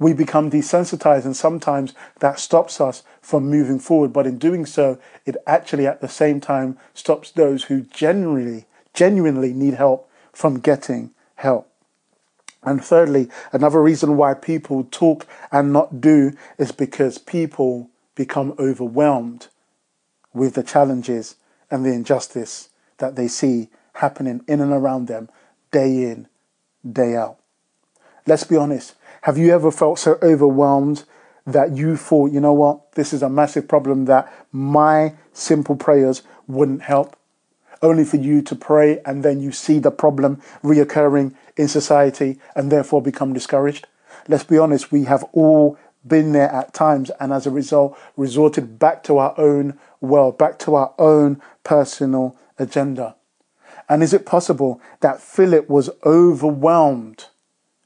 We 0.00 0.14
become 0.14 0.50
desensitized, 0.50 1.26
and 1.26 1.36
sometimes 1.36 1.94
that 2.18 2.40
stops 2.40 2.80
us 2.80 3.04
from 3.20 3.50
moving 3.50 3.78
forward. 3.78 4.12
But 4.12 4.26
in 4.26 4.38
doing 4.38 4.66
so, 4.66 4.98
it 5.26 5.36
actually 5.46 5.86
at 5.86 6.00
the 6.00 6.08
same 6.08 6.40
time 6.40 6.78
stops 6.94 7.30
those 7.30 7.64
who 7.64 7.82
genuinely, 7.82 8.64
genuinely 8.94 9.52
need 9.52 9.74
help 9.74 10.10
from 10.32 10.58
getting 10.58 11.10
help. 11.36 11.70
And 12.62 12.82
thirdly, 12.82 13.28
another 13.52 13.82
reason 13.82 14.16
why 14.16 14.34
people 14.34 14.88
talk 14.90 15.26
and 15.52 15.72
not 15.72 16.00
do 16.00 16.32
is 16.58 16.72
because 16.72 17.18
people 17.18 17.90
become 18.14 18.54
overwhelmed 18.58 19.48
with 20.32 20.54
the 20.54 20.62
challenges 20.62 21.36
and 21.70 21.84
the 21.84 21.92
injustice 21.92 22.70
that 22.98 23.16
they 23.16 23.28
see 23.28 23.68
happening 23.94 24.42
in 24.48 24.60
and 24.60 24.72
around 24.72 25.08
them 25.08 25.28
day 25.70 26.04
in, 26.04 26.26
day 26.90 27.16
out. 27.16 27.38
Let's 28.26 28.44
be 28.44 28.56
honest. 28.56 28.94
Have 29.22 29.36
you 29.36 29.52
ever 29.52 29.70
felt 29.70 29.98
so 29.98 30.18
overwhelmed 30.22 31.04
that 31.46 31.76
you 31.76 31.96
thought, 31.96 32.32
you 32.32 32.40
know 32.40 32.54
what, 32.54 32.92
this 32.92 33.12
is 33.12 33.22
a 33.22 33.28
massive 33.28 33.68
problem 33.68 34.06
that 34.06 34.32
my 34.50 35.14
simple 35.34 35.76
prayers 35.76 36.22
wouldn't 36.46 36.82
help? 36.82 37.16
Only 37.82 38.04
for 38.04 38.16
you 38.16 38.40
to 38.42 38.56
pray 38.56 39.00
and 39.04 39.22
then 39.22 39.40
you 39.40 39.52
see 39.52 39.78
the 39.78 39.90
problem 39.90 40.40
reoccurring 40.62 41.34
in 41.56 41.68
society 41.68 42.38
and 42.56 42.72
therefore 42.72 43.02
become 43.02 43.34
discouraged? 43.34 43.86
Let's 44.26 44.44
be 44.44 44.56
honest, 44.56 44.90
we 44.90 45.04
have 45.04 45.24
all 45.32 45.78
been 46.06 46.32
there 46.32 46.50
at 46.50 46.72
times 46.72 47.10
and 47.20 47.30
as 47.30 47.46
a 47.46 47.50
result 47.50 47.98
resorted 48.16 48.78
back 48.78 49.02
to 49.04 49.18
our 49.18 49.38
own 49.38 49.78
world, 50.00 50.38
back 50.38 50.58
to 50.60 50.74
our 50.74 50.94
own 50.98 51.42
personal 51.62 52.38
agenda. 52.58 53.16
And 53.86 54.02
is 54.02 54.14
it 54.14 54.24
possible 54.24 54.80
that 55.00 55.20
Philip 55.20 55.68
was 55.68 55.90
overwhelmed 56.06 57.26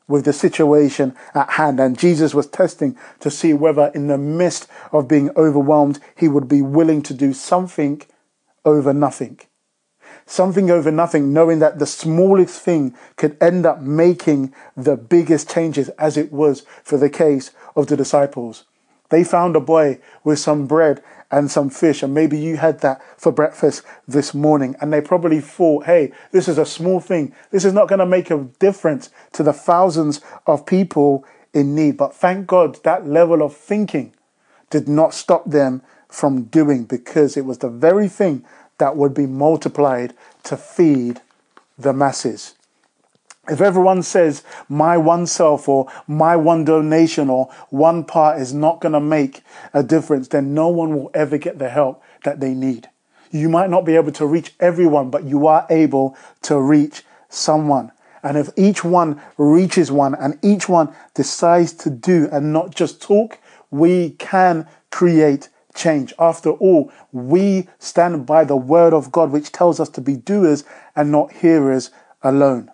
with 0.06 0.24
the 0.24 0.32
situation 0.32 1.14
at 1.34 1.50
hand. 1.50 1.80
And 1.80 1.98
Jesus 1.98 2.34
was 2.34 2.46
testing 2.46 2.96
to 3.20 3.30
see 3.30 3.52
whether, 3.52 3.90
in 3.94 4.06
the 4.08 4.18
midst 4.18 4.68
of 4.92 5.08
being 5.08 5.30
overwhelmed, 5.36 5.98
he 6.16 6.28
would 6.28 6.48
be 6.48 6.62
willing 6.62 7.02
to 7.02 7.14
do 7.14 7.32
something 7.32 8.02
over 8.64 8.92
nothing. 8.92 9.40
Something 10.26 10.70
over 10.70 10.90
nothing, 10.90 11.32
knowing 11.32 11.58
that 11.58 11.78
the 11.78 11.86
smallest 11.86 12.60
thing 12.60 12.94
could 13.16 13.36
end 13.42 13.66
up 13.66 13.80
making 13.80 14.54
the 14.76 14.96
biggest 14.96 15.50
changes, 15.50 15.88
as 15.90 16.16
it 16.16 16.32
was 16.32 16.64
for 16.82 16.96
the 16.96 17.10
case 17.10 17.50
of 17.76 17.88
the 17.88 17.96
disciples. 17.96 18.64
They 19.10 19.24
found 19.24 19.56
a 19.56 19.60
boy 19.60 20.00
with 20.22 20.38
some 20.38 20.66
bread 20.66 21.02
and 21.30 21.50
some 21.50 21.70
fish, 21.70 22.02
and 22.02 22.14
maybe 22.14 22.38
you 22.38 22.56
had 22.56 22.80
that 22.80 23.02
for 23.18 23.32
breakfast 23.32 23.82
this 24.06 24.34
morning, 24.34 24.76
and 24.80 24.92
they 24.92 25.00
probably 25.00 25.40
thought, 25.40 25.86
hey, 25.86 26.12
this 26.30 26.48
is 26.48 26.58
a 26.58 26.66
small 26.66 27.00
thing. 27.00 27.34
This 27.50 27.64
is 27.64 27.72
not 27.72 27.88
going 27.88 27.98
to 27.98 28.06
make 28.06 28.30
a 28.30 28.48
difference 28.58 29.10
to 29.32 29.42
the 29.42 29.52
thousands 29.52 30.20
of 30.46 30.66
people 30.66 31.24
in 31.52 31.74
need. 31.74 31.96
But 31.96 32.14
thank 32.14 32.46
God 32.46 32.82
that 32.84 33.06
level 33.06 33.42
of 33.42 33.56
thinking 33.56 34.12
did 34.70 34.88
not 34.88 35.14
stop 35.14 35.50
them 35.50 35.82
from 36.08 36.44
doing 36.44 36.84
because 36.84 37.36
it 37.36 37.44
was 37.44 37.58
the 37.58 37.68
very 37.68 38.08
thing 38.08 38.44
that 38.78 38.96
would 38.96 39.14
be 39.14 39.26
multiplied 39.26 40.14
to 40.44 40.56
feed 40.56 41.20
the 41.78 41.92
masses. 41.92 42.54
If 43.48 43.60
everyone 43.60 44.02
says 44.02 44.42
my 44.68 44.96
one 44.96 45.26
self 45.26 45.68
or 45.68 45.90
my 46.06 46.34
one 46.34 46.64
donation 46.64 47.28
or 47.28 47.50
one 47.68 48.04
part 48.04 48.40
is 48.40 48.54
not 48.54 48.80
going 48.80 48.92
to 48.92 49.00
make 49.00 49.42
a 49.74 49.82
difference, 49.82 50.28
then 50.28 50.54
no 50.54 50.68
one 50.68 50.94
will 50.94 51.10
ever 51.12 51.36
get 51.36 51.58
the 51.58 51.68
help 51.68 52.02
that 52.24 52.40
they 52.40 52.54
need. 52.54 52.88
You 53.30 53.48
might 53.48 53.68
not 53.68 53.84
be 53.84 53.96
able 53.96 54.12
to 54.12 54.26
reach 54.26 54.54
everyone, 54.60 55.10
but 55.10 55.24
you 55.24 55.46
are 55.46 55.66
able 55.68 56.16
to 56.42 56.58
reach 56.58 57.02
someone. 57.28 57.92
And 58.22 58.38
if 58.38 58.48
each 58.56 58.82
one 58.82 59.20
reaches 59.36 59.92
one 59.92 60.14
and 60.14 60.38
each 60.42 60.68
one 60.68 60.94
decides 61.12 61.74
to 61.74 61.90
do 61.90 62.28
and 62.32 62.52
not 62.52 62.74
just 62.74 63.02
talk, 63.02 63.38
we 63.70 64.10
can 64.10 64.66
create 64.90 65.50
change. 65.74 66.14
After 66.18 66.50
all, 66.50 66.90
we 67.12 67.68
stand 67.78 68.24
by 68.24 68.44
the 68.44 68.56
word 68.56 68.94
of 68.94 69.12
God, 69.12 69.30
which 69.30 69.52
tells 69.52 69.80
us 69.80 69.90
to 69.90 70.00
be 70.00 70.16
doers 70.16 70.64
and 70.96 71.10
not 71.12 71.32
hearers 71.32 71.90
alone. 72.22 72.70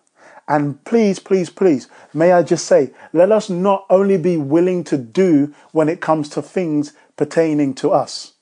And 0.51 0.85
please, 0.85 1.21
please, 1.21 1.49
please, 1.49 1.87
may 2.13 2.33
I 2.33 2.43
just 2.43 2.67
say, 2.67 2.91
let 3.13 3.31
us 3.31 3.49
not 3.49 3.87
only 3.89 4.17
be 4.17 4.37
willing 4.37 4.83
to 4.85 4.99
do 4.99 5.55
when 5.71 5.89
it 5.89 6.01
comes 6.01 6.29
to 6.31 6.43
things 6.43 6.93
pertaining 7.17 7.73
to 7.75 7.93
us. 7.93 8.33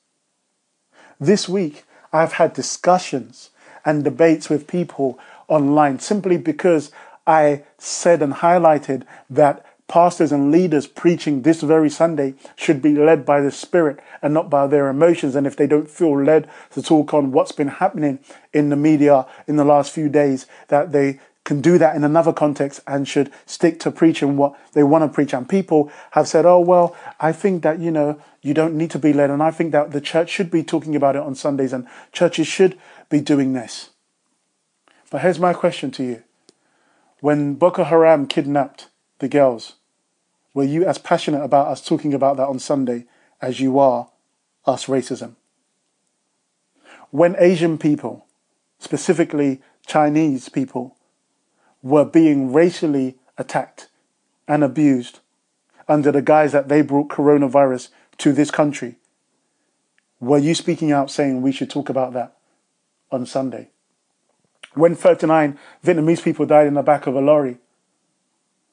This 1.19 1.47
week, 1.47 1.83
I've 2.11 2.33
had 2.33 2.53
discussions 2.53 3.51
and 3.85 4.03
debates 4.03 4.49
with 4.49 4.65
people 4.65 5.19
online 5.47 5.99
simply 5.99 6.37
because 6.37 6.91
I 7.27 7.61
said 7.77 8.23
and 8.23 8.33
highlighted 8.33 9.03
that 9.29 9.63
pastors 9.87 10.31
and 10.31 10.51
leaders 10.51 10.87
preaching 10.87 11.43
this 11.43 11.61
very 11.61 11.91
Sunday 11.91 12.33
should 12.55 12.81
be 12.81 12.95
led 12.95 13.23
by 13.23 13.39
the 13.39 13.51
Spirit 13.51 13.99
and 14.23 14.33
not 14.33 14.49
by 14.49 14.65
their 14.65 14.87
emotions. 14.87 15.35
And 15.35 15.45
if 15.45 15.55
they 15.55 15.67
don't 15.67 15.89
feel 15.89 16.19
led 16.19 16.49
to 16.71 16.81
talk 16.81 17.13
on 17.13 17.31
what's 17.31 17.51
been 17.51 17.67
happening 17.67 18.17
in 18.51 18.69
the 18.69 18.75
media 18.75 19.27
in 19.47 19.57
the 19.57 19.63
last 19.63 19.91
few 19.91 20.09
days, 20.09 20.47
that 20.69 20.91
they 20.91 21.19
can 21.49 21.61
do 21.61 21.79
that 21.79 21.95
in 21.95 22.03
another 22.03 22.31
context 22.31 22.79
and 22.85 23.07
should 23.07 23.31
stick 23.47 23.79
to 23.79 23.89
preaching 23.89 24.37
what 24.37 24.55
they 24.73 24.83
want 24.83 25.03
to 25.03 25.09
preach. 25.09 25.33
And 25.33 25.49
people 25.49 25.91
have 26.11 26.27
said, 26.27 26.45
oh, 26.45 26.59
well, 26.59 26.95
I 27.19 27.31
think 27.31 27.63
that, 27.63 27.79
you 27.79 27.89
know, 27.89 28.21
you 28.43 28.53
don't 28.53 28.75
need 28.75 28.91
to 28.91 28.99
be 28.99 29.13
led. 29.13 29.31
And 29.31 29.41
I 29.41 29.49
think 29.49 29.71
that 29.71 29.89
the 29.89 29.99
church 29.99 30.29
should 30.29 30.51
be 30.51 30.61
talking 30.61 30.95
about 30.95 31.15
it 31.15 31.23
on 31.23 31.33
Sundays 31.33 31.73
and 31.73 31.87
churches 32.11 32.45
should 32.45 32.77
be 33.09 33.19
doing 33.19 33.53
this. 33.53 33.89
But 35.09 35.21
here's 35.21 35.39
my 35.39 35.53
question 35.53 35.89
to 35.93 36.03
you. 36.03 36.21
When 37.19 37.55
Boko 37.55 37.83
Haram 37.83 38.27
kidnapped 38.27 38.89
the 39.17 39.27
girls, 39.27 39.73
were 40.53 40.63
you 40.63 40.85
as 40.85 40.99
passionate 40.99 41.43
about 41.43 41.67
us 41.67 41.83
talking 41.83 42.13
about 42.13 42.37
that 42.37 42.47
on 42.47 42.59
Sunday 42.59 43.05
as 43.41 43.59
you 43.59 43.79
are 43.79 44.09
us 44.67 44.85
racism? 44.85 45.33
When 47.09 47.35
Asian 47.39 47.79
people, 47.79 48.27
specifically 48.77 49.63
Chinese 49.87 50.47
people, 50.47 50.95
were 51.81 52.05
being 52.05 52.51
racially 52.53 53.17
attacked 53.37 53.87
and 54.47 54.63
abused 54.63 55.19
under 55.87 56.11
the 56.11 56.21
guise 56.21 56.51
that 56.51 56.67
they 56.67 56.81
brought 56.81 57.09
coronavirus 57.09 57.89
to 58.17 58.33
this 58.33 58.51
country, 58.51 58.95
were 60.19 60.37
you 60.37 60.53
speaking 60.53 60.91
out 60.91 61.09
saying 61.09 61.41
we 61.41 61.51
should 61.51 61.69
talk 61.69 61.89
about 61.89 62.13
that 62.13 62.35
on 63.11 63.25
Sunday? 63.25 63.69
When 64.73 64.95
39 64.95 65.57
Vietnamese 65.83 66.23
people 66.23 66.45
died 66.45 66.67
in 66.67 66.75
the 66.75 66.83
back 66.83 67.07
of 67.07 67.15
a 67.15 67.21
lorry, 67.21 67.57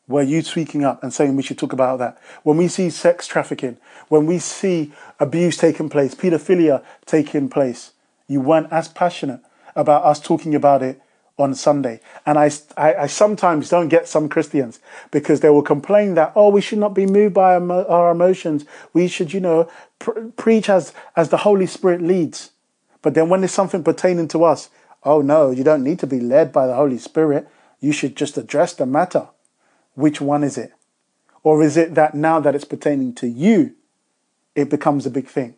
were 0.09 0.23
you 0.23 0.43
speaking 0.43 0.85
up 0.85 1.03
and 1.03 1.13
saying 1.13 1.35
we 1.35 1.43
should 1.43 1.59
talk 1.59 1.73
about 1.73 1.99
that? 1.99 2.19
When 2.43 2.57
we 2.57 2.69
see 2.69 2.91
sex 2.91 3.27
trafficking, 3.27 3.79
when 4.09 4.27
we 4.27 4.39
see 4.39 4.93
abuse 5.19 5.57
taking 5.57 5.89
place, 5.89 6.15
pedophilia 6.15 6.85
taking 7.07 7.49
place, 7.49 7.93
you 8.29 8.41
weren't 8.41 8.73
as 8.73 8.89
passionate 8.89 9.41
about 9.75 10.05
us 10.05 10.21
talking 10.21 10.55
about 10.55 10.83
it 10.83 11.01
on 11.39 11.55
Sunday. 11.55 12.01
And 12.25 12.39
I, 12.39 12.51
I, 12.77 12.95
I, 12.95 13.07
sometimes 13.07 13.69
don't 13.69 13.89
get 13.89 14.09
some 14.09 14.29
Christians 14.29 14.81
because 15.11 15.41
they 15.41 15.51
will 15.51 15.63
complain 15.63 16.15
that, 16.15 16.33
oh, 16.35 16.49
we 16.49 16.63
should 16.63 16.79
not 16.79 16.95
be 16.95 17.05
moved 17.05 17.35
by 17.35 17.57
our 17.57 18.11
emotions. 18.11 18.65
We 18.93 19.07
should, 19.09 19.33
you 19.33 19.41
know, 19.41 19.71
pr- 19.99 20.29
preach 20.37 20.71
as, 20.71 20.95
as 21.15 21.29
the 21.29 21.39
Holy 21.39 21.67
Spirit 21.67 22.01
leads. 22.01 22.53
But 23.03 23.15
then 23.15 23.29
when 23.29 23.41
there's 23.41 23.53
something 23.53 23.85
pertaining 23.85 24.29
to 24.29 24.45
us, 24.45 24.71
oh 25.05 25.21
no, 25.21 25.51
you 25.51 25.63
don't 25.63 25.85
need 25.85 25.99
to 26.01 26.07
be 26.07 26.21
led 26.21 26.53
by 26.53 26.67
the 26.67 26.75
Holy 26.75 26.99
Spirit. 26.99 27.47
You 27.81 27.93
should 27.93 28.17
just 28.17 28.39
address 28.39 28.73
the 28.73 28.87
matter. 28.87 29.29
Which 29.95 30.21
one 30.21 30.43
is 30.43 30.57
it? 30.57 30.73
Or 31.43 31.63
is 31.63 31.77
it 31.77 31.95
that 31.95 32.15
now 32.15 32.41
that 32.41 32.55
it's 32.55 32.65
pertaining 32.65 33.15
to 33.17 33.29
you, 33.29 33.75
it 34.55 34.71
becomes 34.71 35.05
a 35.05 35.11
big 35.11 35.29
thing? 35.29 35.55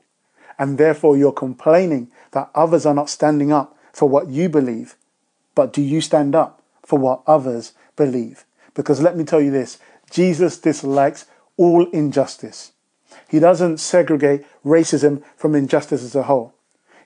And 0.58 0.76
therefore 0.76 1.16
you're 1.16 1.32
complaining 1.32 2.10
that 2.32 2.50
others 2.54 2.84
are 2.84 2.94
not 2.94 3.08
standing 3.08 3.52
up 3.52 3.78
for 3.92 4.08
what 4.08 4.28
you 4.28 4.48
believe 4.48 4.96
but 5.58 5.72
do 5.72 5.82
you 5.82 6.00
stand 6.00 6.36
up 6.36 6.62
for 6.84 7.00
what 7.00 7.20
others 7.26 7.72
believe? 7.96 8.44
Because 8.74 9.00
let 9.00 9.16
me 9.16 9.24
tell 9.24 9.40
you 9.40 9.50
this 9.50 9.78
Jesus 10.08 10.56
dislikes 10.56 11.26
all 11.56 11.90
injustice. 11.90 12.70
He 13.28 13.40
doesn't 13.40 13.78
segregate 13.78 14.46
racism 14.64 15.20
from 15.36 15.56
injustice 15.56 16.04
as 16.04 16.14
a 16.14 16.22
whole. 16.22 16.54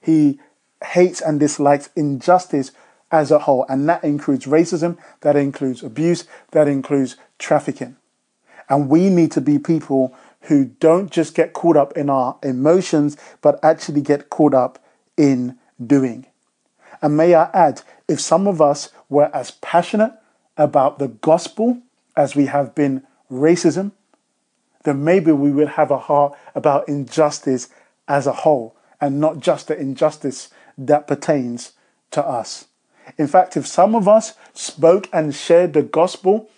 He 0.02 0.38
hates 0.84 1.22
and 1.22 1.40
dislikes 1.40 1.88
injustice 1.96 2.72
as 3.10 3.30
a 3.30 3.38
whole, 3.38 3.64
and 3.70 3.88
that 3.88 4.04
includes 4.04 4.44
racism, 4.44 4.98
that 5.22 5.34
includes 5.34 5.82
abuse, 5.82 6.26
that 6.50 6.68
includes 6.68 7.16
trafficking. 7.38 7.96
And 8.68 8.90
we 8.90 9.08
need 9.08 9.32
to 9.32 9.40
be 9.40 9.58
people 9.58 10.14
who 10.42 10.66
don't 10.66 11.10
just 11.10 11.34
get 11.34 11.54
caught 11.54 11.78
up 11.78 11.96
in 11.96 12.10
our 12.10 12.36
emotions, 12.42 13.16
but 13.40 13.58
actually 13.64 14.02
get 14.02 14.28
caught 14.28 14.52
up 14.52 14.78
in 15.16 15.56
doing. 15.82 16.26
And 17.02 17.16
may 17.16 17.34
I 17.34 17.50
add, 17.52 17.82
if 18.08 18.20
some 18.20 18.46
of 18.46 18.62
us 18.62 18.90
were 19.08 19.34
as 19.34 19.50
passionate 19.50 20.12
about 20.56 20.98
the 20.98 21.08
gospel 21.08 21.82
as 22.16 22.36
we 22.36 22.46
have 22.46 22.74
been 22.74 23.02
racism, 23.30 23.90
then 24.84 25.04
maybe 25.04 25.32
we 25.32 25.50
would 25.50 25.70
have 25.70 25.90
a 25.90 25.98
heart 25.98 26.38
about 26.54 26.88
injustice 26.88 27.68
as 28.08 28.26
a 28.26 28.32
whole 28.32 28.76
and 29.00 29.20
not 29.20 29.40
just 29.40 29.68
the 29.68 29.78
injustice 29.78 30.50
that 30.78 31.06
pertains 31.06 31.72
to 32.12 32.24
us. 32.24 32.66
In 33.18 33.26
fact, 33.26 33.56
if 33.56 33.66
some 33.66 33.94
of 33.94 34.06
us 34.06 34.34
spoke 34.54 35.08
and 35.12 35.34
shared 35.34 35.72
the 35.72 35.82
gospel 35.82 36.48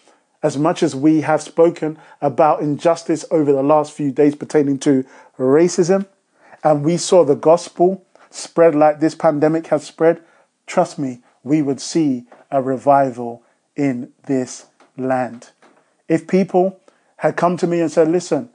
as 0.42 0.58
much 0.58 0.82
as 0.82 0.94
we 0.94 1.22
have 1.22 1.40
spoken 1.40 1.98
about 2.20 2.60
injustice 2.60 3.24
over 3.30 3.50
the 3.50 3.62
last 3.62 3.92
few 3.92 4.12
days 4.12 4.34
pertaining 4.34 4.78
to 4.80 5.04
racism, 5.38 6.06
and 6.62 6.84
we 6.84 6.98
saw 6.98 7.24
the 7.24 7.34
gospel 7.34 8.04
spread 8.30 8.74
like 8.74 9.00
this 9.00 9.14
pandemic 9.14 9.68
has 9.68 9.84
spread, 9.84 10.20
trust 10.66 10.98
me, 10.98 11.20
we 11.42 11.62
would 11.62 11.80
see 11.80 12.24
a 12.50 12.62
revival 12.62 13.42
in 13.76 14.12
this 14.26 14.66
land. 14.96 15.50
If 16.08 16.26
people 16.26 16.80
had 17.18 17.36
come 17.36 17.56
to 17.58 17.66
me 17.66 17.80
and 17.80 17.90
said, 17.90 18.08
listen, 18.08 18.50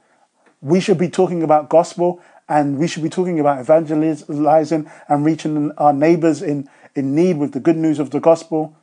we 0.60 0.80
should 0.80 0.98
be 0.98 1.08
talking 1.08 1.42
about 1.42 1.68
gospel 1.68 2.20
and 2.48 2.78
we 2.78 2.88
should 2.88 3.02
be 3.02 3.08
talking 3.08 3.38
about 3.38 3.60
evangelizing 3.60 4.90
and 5.08 5.24
reaching 5.24 5.72
our 5.78 5.92
neighbors 5.92 6.42
in, 6.42 6.68
in 6.94 7.14
need 7.14 7.38
with 7.38 7.52
the 7.52 7.60
good 7.60 7.76
news 7.76 7.98
of 7.98 8.10
the 8.10 8.20
gospel. 8.20 8.76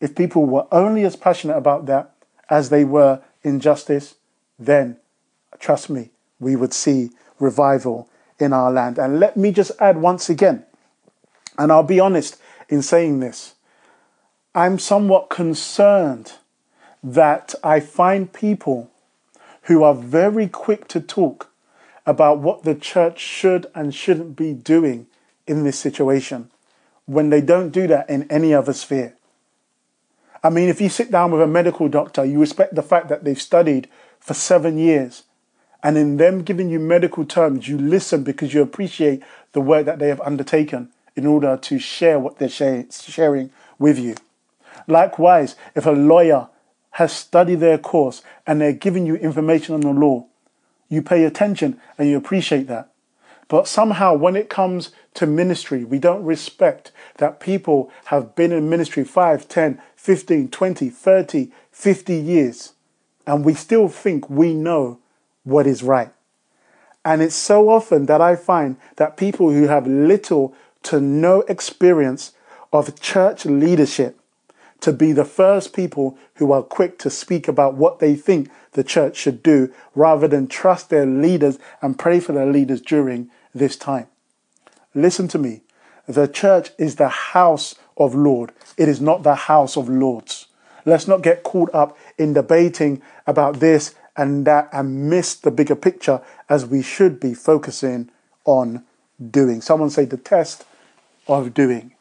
If 0.00 0.14
people 0.14 0.44
were 0.46 0.66
only 0.70 1.04
as 1.04 1.16
passionate 1.16 1.56
about 1.56 1.86
that 1.86 2.12
as 2.48 2.68
they 2.68 2.84
were 2.84 3.22
in 3.42 3.60
justice, 3.60 4.16
then 4.58 4.98
trust 5.58 5.88
me, 5.88 6.10
we 6.38 6.56
would 6.56 6.72
see 6.72 7.10
revival 7.38 8.08
in 8.38 8.52
our 8.52 8.70
land. 8.70 8.98
And 8.98 9.18
let 9.20 9.36
me 9.36 9.52
just 9.52 9.72
add 9.80 9.96
once 9.96 10.28
again, 10.28 10.64
and 11.58 11.70
I'll 11.70 11.82
be 11.82 12.00
honest, 12.00 12.36
in 12.70 12.80
saying 12.80 13.20
this. 13.20 13.54
I'm 14.54 14.78
somewhat 14.78 15.28
concerned 15.28 16.32
that 17.02 17.54
I 17.62 17.80
find 17.80 18.32
people 18.32 18.90
who 19.62 19.82
are 19.82 19.94
very 19.94 20.48
quick 20.48 20.88
to 20.88 21.00
talk 21.00 21.50
about 22.06 22.38
what 22.38 22.62
the 22.62 22.74
church 22.74 23.20
should 23.20 23.66
and 23.74 23.94
shouldn't 23.94 24.36
be 24.36 24.52
doing 24.52 25.06
in 25.46 25.64
this 25.64 25.78
situation 25.78 26.50
when 27.06 27.30
they 27.30 27.40
don't 27.40 27.70
do 27.70 27.86
that 27.88 28.08
in 28.08 28.30
any 28.30 28.54
other 28.54 28.72
sphere. 28.72 29.14
I 30.42 30.48
mean, 30.48 30.68
if 30.68 30.80
you 30.80 30.88
sit 30.88 31.10
down 31.10 31.32
with 31.32 31.42
a 31.42 31.46
medical 31.46 31.88
doctor, 31.88 32.24
you 32.24 32.40
respect 32.40 32.74
the 32.74 32.82
fact 32.82 33.08
that 33.08 33.24
they've 33.24 33.40
studied 33.40 33.88
for 34.18 34.34
seven 34.34 34.78
years. 34.78 35.24
And 35.82 35.96
in 35.96 36.16
them 36.16 36.42
giving 36.42 36.70
you 36.70 36.78
medical 36.78 37.24
terms, 37.24 37.68
you 37.68 37.78
listen 37.78 38.22
because 38.22 38.54
you 38.54 38.62
appreciate 38.62 39.22
the 39.52 39.60
work 39.60 39.86
that 39.86 39.98
they 39.98 40.08
have 40.08 40.20
undertaken 40.20 40.90
in 41.20 41.26
order 41.26 41.58
to 41.58 41.78
share 41.78 42.18
what 42.18 42.38
they're 42.38 42.48
sharing 42.48 43.50
with 43.78 43.98
you. 43.98 44.14
Likewise, 44.86 45.54
if 45.74 45.84
a 45.84 45.90
lawyer 45.90 46.48
has 46.92 47.12
studied 47.12 47.60
their 47.60 47.76
course 47.76 48.22
and 48.46 48.58
they're 48.58 48.72
giving 48.72 49.06
you 49.06 49.16
information 49.16 49.74
on 49.74 49.82
the 49.82 49.90
law, 49.90 50.26
you 50.88 51.02
pay 51.02 51.24
attention 51.24 51.78
and 51.98 52.08
you 52.08 52.16
appreciate 52.16 52.68
that. 52.68 52.90
But 53.48 53.68
somehow, 53.68 54.14
when 54.14 54.34
it 54.34 54.48
comes 54.48 54.92
to 55.14 55.26
ministry, 55.26 55.84
we 55.84 55.98
don't 55.98 56.24
respect 56.24 56.90
that 57.18 57.38
people 57.38 57.92
have 58.06 58.34
been 58.34 58.52
in 58.52 58.70
ministry 58.70 59.04
5, 59.04 59.46
10, 59.46 59.82
15, 59.96 60.48
20, 60.48 60.88
30, 60.88 61.52
50 61.70 62.14
years, 62.14 62.72
and 63.26 63.44
we 63.44 63.52
still 63.52 63.88
think 63.88 64.30
we 64.30 64.54
know 64.54 65.00
what 65.44 65.66
is 65.66 65.82
right. 65.82 66.10
And 67.04 67.20
it's 67.20 67.34
so 67.34 67.68
often 67.68 68.06
that 68.06 68.20
I 68.20 68.36
find 68.36 68.76
that 68.96 69.16
people 69.16 69.50
who 69.50 69.66
have 69.66 69.86
little 69.86 70.54
to 70.84 71.00
no 71.00 71.42
experience 71.42 72.32
of 72.72 73.00
church 73.00 73.44
leadership 73.44 74.18
to 74.80 74.92
be 74.92 75.12
the 75.12 75.24
first 75.24 75.72
people 75.72 76.16
who 76.36 76.52
are 76.52 76.62
quick 76.62 76.98
to 76.98 77.10
speak 77.10 77.48
about 77.48 77.74
what 77.74 77.98
they 77.98 78.14
think 78.14 78.50
the 78.72 78.84
church 78.84 79.16
should 79.16 79.42
do 79.42 79.72
rather 79.94 80.26
than 80.26 80.46
trust 80.46 80.90
their 80.90 81.06
leaders 81.06 81.58
and 81.82 81.98
pray 81.98 82.18
for 82.18 82.32
their 82.32 82.50
leaders 82.50 82.80
during 82.80 83.30
this 83.54 83.76
time. 83.76 84.06
Listen 84.94 85.28
to 85.28 85.38
me. 85.38 85.60
The 86.08 86.26
church 86.26 86.70
is 86.78 86.96
the 86.96 87.08
house 87.08 87.74
of 87.96 88.14
Lord. 88.14 88.52
It 88.76 88.88
is 88.88 89.00
not 89.00 89.22
the 89.22 89.34
house 89.34 89.76
of 89.76 89.88
lords. 89.88 90.46
Let's 90.84 91.06
not 91.06 91.22
get 91.22 91.42
caught 91.42 91.72
up 91.74 91.96
in 92.16 92.32
debating 92.32 93.02
about 93.26 93.60
this 93.60 93.94
and 94.16 94.46
that 94.46 94.68
and 94.72 95.08
miss 95.08 95.34
the 95.34 95.50
bigger 95.50 95.76
picture 95.76 96.20
as 96.48 96.66
we 96.66 96.82
should 96.82 97.20
be 97.20 97.34
focusing 97.34 98.10
on 98.44 98.84
doing. 99.30 99.60
Someone 99.60 99.90
say 99.90 100.04
the 100.04 100.16
test 100.16 100.64
of 101.30 101.54
doing. 101.54 101.92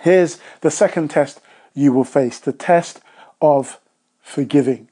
Here's 0.00 0.38
the 0.60 0.70
second 0.70 1.08
test 1.08 1.40
you 1.74 1.92
will 1.92 2.04
face 2.04 2.38
the 2.38 2.52
test 2.52 3.00
of 3.40 3.80
forgiving. 4.20 4.88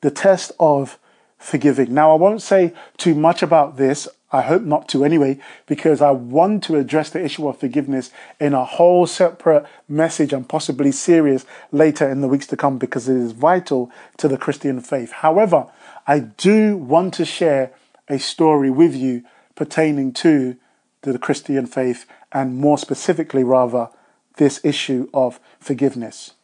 The 0.00 0.10
test 0.10 0.52
of 0.58 0.98
forgiving. 1.38 1.92
Now, 1.92 2.12
I 2.12 2.14
won't 2.14 2.42
say 2.42 2.72
too 2.96 3.14
much 3.14 3.42
about 3.42 3.76
this. 3.76 4.08
I 4.32 4.42
hope 4.42 4.62
not 4.62 4.88
to 4.88 5.04
anyway, 5.04 5.38
because 5.66 6.00
I 6.00 6.10
want 6.10 6.64
to 6.64 6.76
address 6.76 7.10
the 7.10 7.24
issue 7.24 7.46
of 7.46 7.58
forgiveness 7.58 8.10
in 8.40 8.54
a 8.54 8.64
whole 8.64 9.06
separate 9.06 9.66
message 9.88 10.32
and 10.32 10.48
possibly 10.48 10.90
series 10.92 11.46
later 11.70 12.08
in 12.08 12.22
the 12.22 12.28
weeks 12.28 12.46
to 12.48 12.56
come 12.56 12.78
because 12.78 13.08
it 13.08 13.16
is 13.16 13.32
vital 13.32 13.90
to 14.16 14.26
the 14.28 14.36
Christian 14.36 14.80
faith. 14.80 15.12
However, 15.12 15.66
I 16.06 16.20
do 16.20 16.76
want 16.76 17.14
to 17.14 17.24
share 17.24 17.72
a 18.08 18.18
story 18.18 18.70
with 18.70 18.94
you 18.94 19.24
pertaining 19.54 20.12
to 20.14 20.56
the 21.02 21.18
Christian 21.18 21.66
faith 21.66 22.06
and 22.32 22.56
more 22.56 22.78
specifically, 22.78 23.44
rather, 23.44 23.88
this 24.36 24.60
issue 24.64 25.08
of 25.14 25.40
forgiveness. 25.58 26.34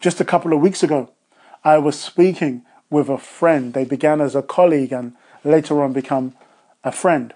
Just 0.00 0.20
a 0.20 0.24
couple 0.24 0.52
of 0.52 0.60
weeks 0.60 0.82
ago, 0.82 1.10
I 1.64 1.78
was 1.78 1.98
speaking 1.98 2.62
with 2.90 3.08
a 3.08 3.18
friend. 3.18 3.72
They 3.72 3.84
began 3.84 4.20
as 4.20 4.34
a 4.34 4.42
colleague 4.42 4.92
and 4.92 5.14
later 5.42 5.82
on 5.82 5.92
become 5.92 6.34
a 6.82 6.92
friend. 6.92 7.32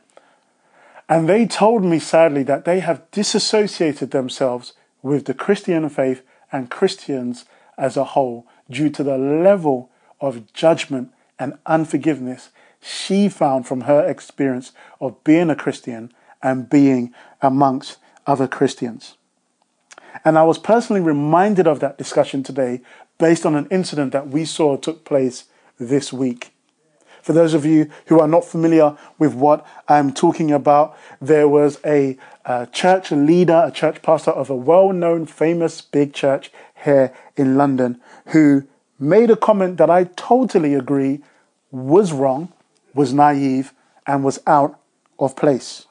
And 1.09 1.29
they 1.29 1.47
told 1.47 1.85
me 1.85 1.99
sadly 1.99 2.43
that 2.43 2.67
they 2.67 2.81
have 2.81 3.11
disassociated 3.11 4.11
themselves 4.11 4.75
with 5.03 5.25
the 5.25 5.35
Christian 5.35 5.89
faith 5.89 6.23
and 6.53 6.71
Christians 6.71 7.47
as 7.79 7.97
a 7.97 8.05
whole 8.05 8.47
due 8.69 8.91
to 8.91 9.03
the 9.03 9.17
level 9.17 9.91
of 10.21 10.53
judgment 10.53 11.13
and 11.39 11.57
unforgiveness 11.65 12.51
she 12.81 13.29
found 13.29 13.67
from 13.67 13.83
her 13.83 14.07
experience 14.07 14.73
of 15.01 15.23
being 15.25 15.51
a 15.51 15.57
Christian 15.57 16.13
and 16.43 16.69
being 16.69 17.13
amongst 17.43 17.99
other 18.27 18.47
Christians. 18.47 19.17
And 20.25 20.39
I 20.39 20.45
was 20.45 20.59
personally 20.59 21.01
reminded 21.01 21.67
of 21.67 21.81
that 21.81 21.99
discussion 21.99 22.43
today 22.43 22.81
based 23.19 23.45
on 23.45 23.55
an 23.55 23.67
incident 23.71 24.13
that 24.13 24.29
we 24.29 24.45
saw 24.45 24.77
took 24.77 25.05
place 25.05 25.45
this 25.79 26.13
week. 26.13 26.53
For 27.23 27.33
those 27.33 27.53
of 27.53 27.67
you 27.67 27.91
who 28.07 28.21
are 28.21 28.29
not 28.29 28.45
familiar 28.45 28.97
with 29.19 29.35
what 29.35 29.67
I'm 29.89 30.15
talking 30.15 30.51
about, 30.51 30.97
there 31.21 31.49
was 31.49 31.79
a, 31.85 32.17
a 32.45 32.67
church 32.73 33.11
leader, 33.11 33.65
a 33.67 33.71
church 33.71 34.01
pastor 34.03 34.31
of 34.31 34.51
a 34.51 34.57
well 34.57 34.93
known, 34.93 35.27
famous 35.27 35.81
big 35.81 36.13
church 36.13 36.51
here 36.85 37.13
in 37.37 37.57
London 37.57 38.01
who 38.29 38.67
made 38.99 39.31
a 39.31 39.37
comment 39.37 39.77
that 39.79 39.91
I 39.91 40.05
totally 40.05 40.75
agree 40.75 41.21
was 41.71 42.13
wrong, 42.13 42.53
was 42.95 43.13
naive, 43.13 43.73
and 44.07 44.25
was 44.25 44.41
out 44.47 44.79
of 45.19 45.37
place. 45.37 45.88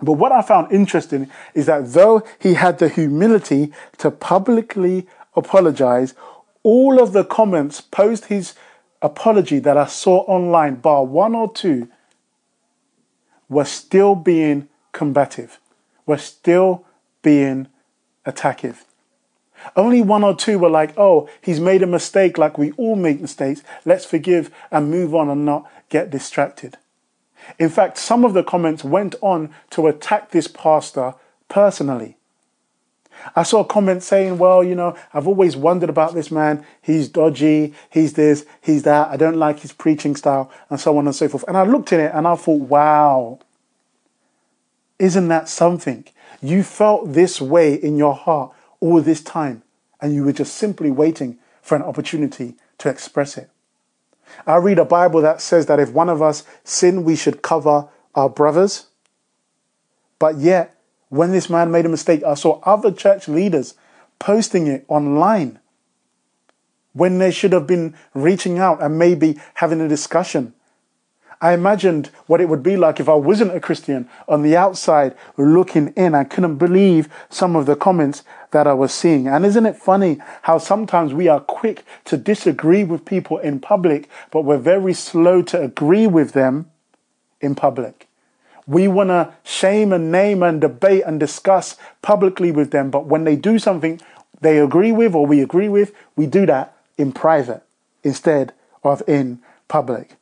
But 0.00 0.12
what 0.12 0.32
I 0.32 0.42
found 0.42 0.72
interesting 0.72 1.30
is 1.54 1.66
that 1.66 1.92
though 1.92 2.22
he 2.38 2.54
had 2.54 2.78
the 2.78 2.88
humility 2.88 3.72
to 3.98 4.10
publicly 4.10 5.06
apologize, 5.34 6.14
all 6.62 7.02
of 7.02 7.12
the 7.12 7.24
comments 7.24 7.80
post 7.80 8.26
his 8.26 8.54
apology 9.02 9.58
that 9.60 9.76
I 9.76 9.86
saw 9.86 10.18
online, 10.20 10.76
bar 10.76 11.04
one 11.04 11.34
or 11.34 11.52
two, 11.52 11.88
were 13.48 13.64
still 13.64 14.14
being 14.14 14.68
combative, 14.92 15.58
were 16.06 16.18
still 16.18 16.84
being 17.22 17.68
attackive. 18.26 18.84
Only 19.74 20.02
one 20.02 20.22
or 20.22 20.36
two 20.36 20.58
were 20.58 20.70
like, 20.70 20.96
oh, 20.96 21.28
he's 21.40 21.58
made 21.58 21.82
a 21.82 21.86
mistake, 21.86 22.38
like 22.38 22.58
we 22.58 22.72
all 22.72 22.94
make 22.94 23.20
mistakes. 23.20 23.62
Let's 23.84 24.04
forgive 24.04 24.50
and 24.70 24.90
move 24.90 25.14
on 25.14 25.28
and 25.28 25.44
not 25.44 25.68
get 25.88 26.10
distracted. 26.10 26.78
In 27.58 27.68
fact, 27.68 27.98
some 27.98 28.24
of 28.24 28.34
the 28.34 28.44
comments 28.44 28.84
went 28.84 29.14
on 29.20 29.54
to 29.70 29.86
attack 29.86 30.30
this 30.30 30.46
pastor 30.46 31.14
personally. 31.48 32.16
I 33.34 33.42
saw 33.42 33.64
comments 33.64 34.06
saying, 34.06 34.38
well, 34.38 34.62
you 34.62 34.74
know, 34.74 34.96
I've 35.12 35.26
always 35.26 35.56
wondered 35.56 35.90
about 35.90 36.14
this 36.14 36.30
man. 36.30 36.64
He's 36.80 37.08
dodgy. 37.08 37.74
He's 37.90 38.12
this, 38.14 38.46
he's 38.60 38.84
that. 38.84 39.08
I 39.08 39.16
don't 39.16 39.36
like 39.36 39.60
his 39.60 39.72
preaching 39.72 40.16
style 40.16 40.50
and 40.70 40.78
so 40.78 40.96
on 40.98 41.06
and 41.06 41.14
so 41.14 41.28
forth. 41.28 41.44
And 41.48 41.56
I 41.56 41.64
looked 41.64 41.92
at 41.92 42.00
it 42.00 42.12
and 42.14 42.26
I 42.26 42.36
thought, 42.36 42.62
wow, 42.62 43.40
isn't 44.98 45.28
that 45.28 45.48
something? 45.48 46.04
You 46.40 46.62
felt 46.62 47.12
this 47.12 47.40
way 47.40 47.74
in 47.74 47.96
your 47.96 48.14
heart 48.14 48.52
all 48.80 49.00
this 49.00 49.22
time 49.22 49.62
and 50.00 50.14
you 50.14 50.24
were 50.24 50.32
just 50.32 50.54
simply 50.54 50.90
waiting 50.90 51.38
for 51.60 51.76
an 51.76 51.82
opportunity 51.82 52.54
to 52.78 52.88
express 52.88 53.36
it. 53.36 53.50
I 54.46 54.56
read 54.56 54.78
a 54.78 54.84
Bible 54.84 55.20
that 55.22 55.40
says 55.40 55.66
that 55.66 55.80
if 55.80 55.92
one 55.92 56.08
of 56.08 56.22
us 56.22 56.44
sin, 56.64 57.04
we 57.04 57.16
should 57.16 57.42
cover 57.42 57.88
our 58.14 58.28
brothers. 58.28 58.86
But 60.18 60.38
yet, 60.38 60.74
when 61.08 61.32
this 61.32 61.48
man 61.48 61.70
made 61.70 61.86
a 61.86 61.88
mistake, 61.88 62.22
I 62.22 62.34
saw 62.34 62.60
other 62.62 62.92
church 62.92 63.28
leaders 63.28 63.74
posting 64.18 64.66
it 64.66 64.84
online 64.88 65.58
when 66.92 67.18
they 67.18 67.30
should 67.30 67.52
have 67.52 67.66
been 67.66 67.94
reaching 68.14 68.58
out 68.58 68.82
and 68.82 68.98
maybe 68.98 69.38
having 69.54 69.80
a 69.80 69.88
discussion. 69.88 70.54
I 71.40 71.52
imagined 71.52 72.10
what 72.26 72.40
it 72.40 72.48
would 72.48 72.62
be 72.62 72.76
like 72.76 72.98
if 72.98 73.08
I 73.08 73.14
wasn't 73.14 73.54
a 73.54 73.60
Christian 73.60 74.08
on 74.26 74.42
the 74.42 74.56
outside 74.56 75.14
looking 75.36 75.88
in. 75.88 76.14
I 76.14 76.24
couldn't 76.24 76.56
believe 76.56 77.08
some 77.30 77.54
of 77.54 77.66
the 77.66 77.76
comments 77.76 78.24
that 78.50 78.66
I 78.66 78.74
was 78.74 78.92
seeing. 78.92 79.28
And 79.28 79.46
isn't 79.46 79.66
it 79.66 79.76
funny 79.76 80.18
how 80.42 80.58
sometimes 80.58 81.14
we 81.14 81.28
are 81.28 81.40
quick 81.40 81.84
to 82.06 82.16
disagree 82.16 82.82
with 82.82 83.04
people 83.04 83.38
in 83.38 83.60
public, 83.60 84.08
but 84.30 84.44
we're 84.44 84.58
very 84.58 84.94
slow 84.94 85.42
to 85.42 85.62
agree 85.62 86.06
with 86.06 86.32
them 86.32 86.70
in 87.40 87.54
public? 87.54 88.08
We 88.66 88.88
want 88.88 89.08
to 89.10 89.32
shame 89.44 89.92
and 89.92 90.10
name 90.10 90.42
and 90.42 90.60
debate 90.60 91.04
and 91.06 91.20
discuss 91.20 91.76
publicly 92.02 92.50
with 92.50 92.70
them, 92.70 92.90
but 92.90 93.06
when 93.06 93.24
they 93.24 93.36
do 93.36 93.58
something 93.58 94.00
they 94.40 94.58
agree 94.58 94.92
with 94.92 95.14
or 95.14 95.26
we 95.26 95.40
agree 95.40 95.68
with, 95.68 95.92
we 96.16 96.26
do 96.26 96.46
that 96.46 96.76
in 96.96 97.12
private 97.12 97.62
instead 98.02 98.52
of 98.84 99.02
in 99.08 99.40
public. 99.68 100.17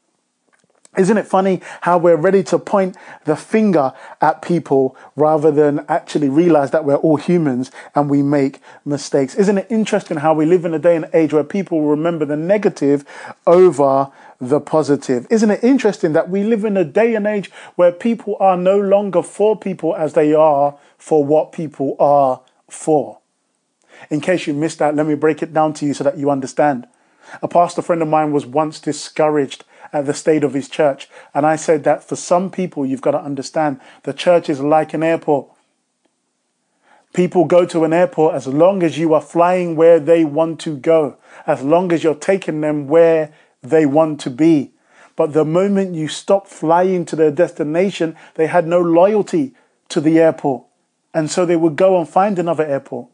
Isn't 0.96 1.18
it 1.18 1.26
funny 1.26 1.60
how 1.82 1.98
we're 1.98 2.16
ready 2.16 2.42
to 2.44 2.58
point 2.58 2.96
the 3.24 3.36
finger 3.36 3.92
at 4.20 4.40
people 4.40 4.96
rather 5.14 5.50
than 5.50 5.84
actually 5.88 6.28
realize 6.28 6.70
that 6.70 6.84
we're 6.84 6.96
all 6.96 7.16
humans 7.16 7.70
and 7.94 8.08
we 8.08 8.22
make 8.22 8.60
mistakes? 8.84 9.34
Isn't 9.34 9.58
it 9.58 9.66
interesting 9.68 10.18
how 10.18 10.32
we 10.32 10.46
live 10.46 10.64
in 10.64 10.72
a 10.72 10.78
day 10.78 10.96
and 10.96 11.08
age 11.12 11.32
where 11.32 11.44
people 11.44 11.82
remember 11.82 12.24
the 12.24 12.36
negative 12.36 13.04
over 13.46 14.10
the 14.40 14.60
positive? 14.60 15.26
Isn't 15.30 15.50
it 15.50 15.62
interesting 15.62 16.14
that 16.14 16.30
we 16.30 16.42
live 16.42 16.64
in 16.64 16.76
a 16.76 16.84
day 16.84 17.14
and 17.14 17.26
age 17.26 17.50
where 17.74 17.92
people 17.92 18.36
are 18.40 18.56
no 18.56 18.80
longer 18.80 19.22
for 19.22 19.56
people 19.56 19.94
as 19.94 20.14
they 20.14 20.32
are 20.32 20.78
for 20.96 21.24
what 21.24 21.52
people 21.52 21.96
are 21.98 22.40
for? 22.70 23.18
In 24.10 24.20
case 24.20 24.46
you 24.46 24.54
missed 24.54 24.78
that, 24.78 24.94
let 24.94 25.06
me 25.06 25.14
break 25.14 25.42
it 25.42 25.52
down 25.52 25.74
to 25.74 25.86
you 25.86 25.94
so 25.94 26.04
that 26.04 26.18
you 26.18 26.30
understand. 26.30 26.86
A 27.42 27.48
pastor 27.48 27.82
friend 27.82 28.02
of 28.02 28.08
mine 28.08 28.32
was 28.32 28.46
once 28.46 28.78
discouraged 28.78 29.64
at 29.92 30.06
the 30.06 30.14
state 30.14 30.44
of 30.44 30.54
his 30.54 30.68
church. 30.68 31.08
And 31.34 31.46
I 31.46 31.56
said 31.56 31.84
that 31.84 32.02
for 32.02 32.16
some 32.16 32.50
people, 32.50 32.86
you've 32.86 33.00
got 33.00 33.12
to 33.12 33.20
understand 33.20 33.80
the 34.02 34.12
church 34.12 34.48
is 34.48 34.60
like 34.60 34.94
an 34.94 35.02
airport. 35.02 35.48
People 37.12 37.46
go 37.46 37.64
to 37.64 37.84
an 37.84 37.92
airport 37.92 38.34
as 38.34 38.46
long 38.46 38.82
as 38.82 38.98
you 38.98 39.14
are 39.14 39.22
flying 39.22 39.74
where 39.74 39.98
they 39.98 40.24
want 40.24 40.60
to 40.60 40.76
go, 40.76 41.16
as 41.46 41.62
long 41.62 41.92
as 41.92 42.04
you're 42.04 42.14
taking 42.14 42.60
them 42.60 42.88
where 42.88 43.32
they 43.62 43.86
want 43.86 44.20
to 44.20 44.30
be. 44.30 44.72
But 45.16 45.32
the 45.32 45.44
moment 45.44 45.94
you 45.94 46.08
stop 46.08 46.46
flying 46.46 47.06
to 47.06 47.16
their 47.16 47.30
destination, 47.30 48.16
they 48.34 48.48
had 48.48 48.66
no 48.66 48.80
loyalty 48.80 49.54
to 49.88 50.00
the 50.00 50.18
airport. 50.18 50.64
And 51.14 51.30
so 51.30 51.46
they 51.46 51.56
would 51.56 51.76
go 51.76 51.98
and 51.98 52.06
find 52.06 52.38
another 52.38 52.64
airport. 52.66 53.08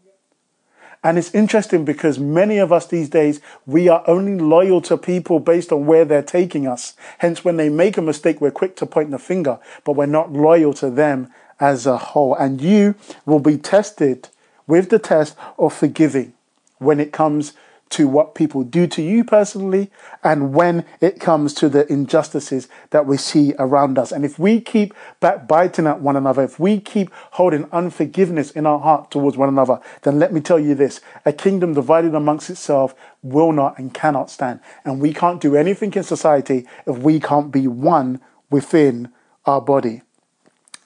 And 1.05 1.19
it's 1.19 1.35
interesting 1.35 1.85
because 1.85 2.19
many 2.19 2.59
of 2.59 2.73
us 2.73 2.87
these 2.87 3.09
days, 3.09 3.41
we 3.67 3.89
are 3.89 4.05
only 4.07 4.39
loyal 4.39 4.81
to 4.83 4.97
people 4.97 5.41
based 5.41 5.73
on 5.73 5.87
where 5.87 6.05
they're 6.05 6.23
taking 6.23 6.67
us. 6.69 6.95
Hence, 7.19 7.45
when 7.45 7.57
they 7.57 7.69
make 7.69 7.97
a 7.97 8.03
mistake, 8.03 8.41
we're 8.41 8.53
quick 8.53 8.77
to 8.77 8.87
point 8.87 9.11
the 9.11 9.19
finger, 9.19 9.59
but 9.85 9.97
we're 9.97 10.07
not 10.07 10.33
loyal 10.33 10.73
to 10.75 10.91
them 10.91 11.33
as 11.59 11.87
a 11.87 11.97
whole. 11.97 12.37
And 12.37 12.61
you 12.61 12.95
will 13.27 13.41
be 13.41 13.59
tested 13.59 14.29
with 14.67 14.91
the 14.91 15.01
test 15.01 15.37
of 15.59 15.75
forgiving 15.75 16.35
when 16.79 17.01
it 17.01 17.13
comes 17.13 17.53
to 17.93 18.09
what 18.09 18.35
people 18.35 18.65
do 18.65 18.87
to 18.87 19.03
you 19.03 19.23
personally 19.23 19.91
and 20.25 20.55
when 20.55 20.85
it 21.01 21.21
comes 21.21 21.53
to 21.55 21.69
the 21.69 21.91
injustices 21.93 22.69
that 22.91 23.07
we 23.07 23.17
see 23.17 23.55
around 23.59 23.99
us. 23.99 24.13
And 24.13 24.25
if 24.25 24.39
we 24.39 24.61
keep 24.61 24.95
backbiting 25.21 25.87
at 25.87 26.01
one 26.01 26.17
another, 26.17 26.43
if 26.43 26.59
we 26.59 26.81
keep 26.81 27.11
holding 27.33 27.69
unforgiveness 27.71 28.51
in 28.51 28.67
our 28.67 28.79
heart 28.79 29.11
towards 29.11 29.37
one 29.37 29.49
another, 29.49 29.81
then 30.03 30.19
let 30.19 30.33
me 30.33 30.41
tell 30.41 30.59
you 30.59 30.75
this 30.75 31.01
a 31.25 31.33
kingdom 31.33 31.75
divided 31.75 32.15
amongst 32.15 32.51
itself 32.51 32.95
will 33.23 33.53
not 33.53 33.79
and 33.79 33.93
cannot 33.93 34.31
stand. 34.31 34.61
And 34.85 35.01
we 35.01 35.13
can't 35.13 35.41
do 35.41 35.55
anything 35.55 35.93
in 35.93 36.03
society 36.03 36.67
if 36.87 36.99
we 36.99 37.21
can't 37.21 37.53
be 37.53 37.69
one 37.69 38.21
within 38.51 39.13
our 39.45 39.61
body. 39.61 40.03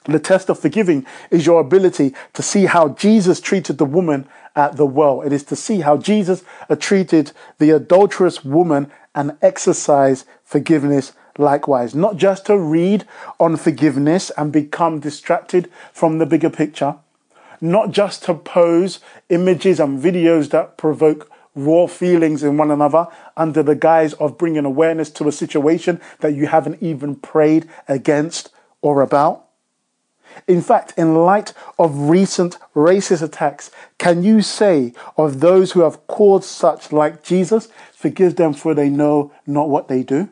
The 0.07 0.19
test 0.19 0.49
of 0.49 0.59
forgiving 0.59 1.05
is 1.31 1.45
your 1.45 1.59
ability 1.59 2.13
to 2.33 2.41
see 2.41 2.65
how 2.65 2.89
Jesus 2.89 3.41
treated 3.41 3.77
the 3.77 3.85
woman 3.85 4.27
at 4.55 4.77
the 4.77 4.85
well. 4.85 5.21
It 5.21 5.33
is 5.33 5.43
to 5.45 5.55
see 5.55 5.81
how 5.81 5.97
Jesus 5.97 6.43
treated 6.79 7.33
the 7.59 7.71
adulterous 7.71 8.45
woman 8.45 8.89
and 9.13 9.37
exercise 9.41 10.25
forgiveness 10.43 11.11
likewise. 11.37 11.93
Not 11.93 12.15
just 12.15 12.45
to 12.45 12.57
read 12.57 13.05
on 13.39 13.57
forgiveness 13.57 14.31
and 14.37 14.51
become 14.51 14.99
distracted 14.99 15.69
from 15.91 16.19
the 16.19 16.25
bigger 16.25 16.49
picture. 16.49 16.95
Not 17.59 17.91
just 17.91 18.23
to 18.23 18.33
pose 18.33 18.99
images 19.29 19.79
and 19.79 20.01
videos 20.01 20.51
that 20.51 20.77
provoke 20.77 21.29
raw 21.53 21.87
feelings 21.87 22.43
in 22.43 22.55
one 22.55 22.71
another 22.71 23.07
under 23.35 23.63
the 23.63 23.75
guise 23.75 24.13
of 24.13 24.37
bringing 24.37 24.63
awareness 24.63 25.09
to 25.09 25.27
a 25.27 25.31
situation 25.31 25.99
that 26.19 26.33
you 26.33 26.47
haven't 26.47 26.81
even 26.81 27.15
prayed 27.15 27.67
against 27.87 28.51
or 28.81 29.01
about. 29.01 29.46
In 30.47 30.61
fact, 30.61 30.93
in 30.97 31.15
light 31.15 31.53
of 31.79 32.09
recent 32.09 32.57
racist 32.75 33.21
attacks, 33.21 33.71
can 33.97 34.23
you 34.23 34.41
say 34.41 34.93
of 35.17 35.39
those 35.39 35.71
who 35.71 35.81
have 35.81 36.05
caused 36.07 36.45
such 36.45 36.91
like 36.91 37.23
Jesus, 37.23 37.69
forgive 37.93 38.35
them 38.35 38.53
for 38.53 38.73
they 38.73 38.89
know 38.89 39.31
not 39.45 39.69
what 39.69 39.87
they 39.87 40.03
do? 40.03 40.29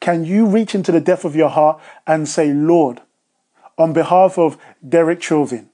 Can 0.00 0.24
you 0.24 0.46
reach 0.46 0.74
into 0.74 0.92
the 0.92 1.00
depth 1.00 1.24
of 1.24 1.36
your 1.36 1.48
heart 1.48 1.80
and 2.06 2.28
say, 2.28 2.52
Lord, 2.52 3.00
on 3.76 3.92
behalf 3.92 4.38
of 4.38 4.58
Derek 4.86 5.22
Chauvin, 5.22 5.68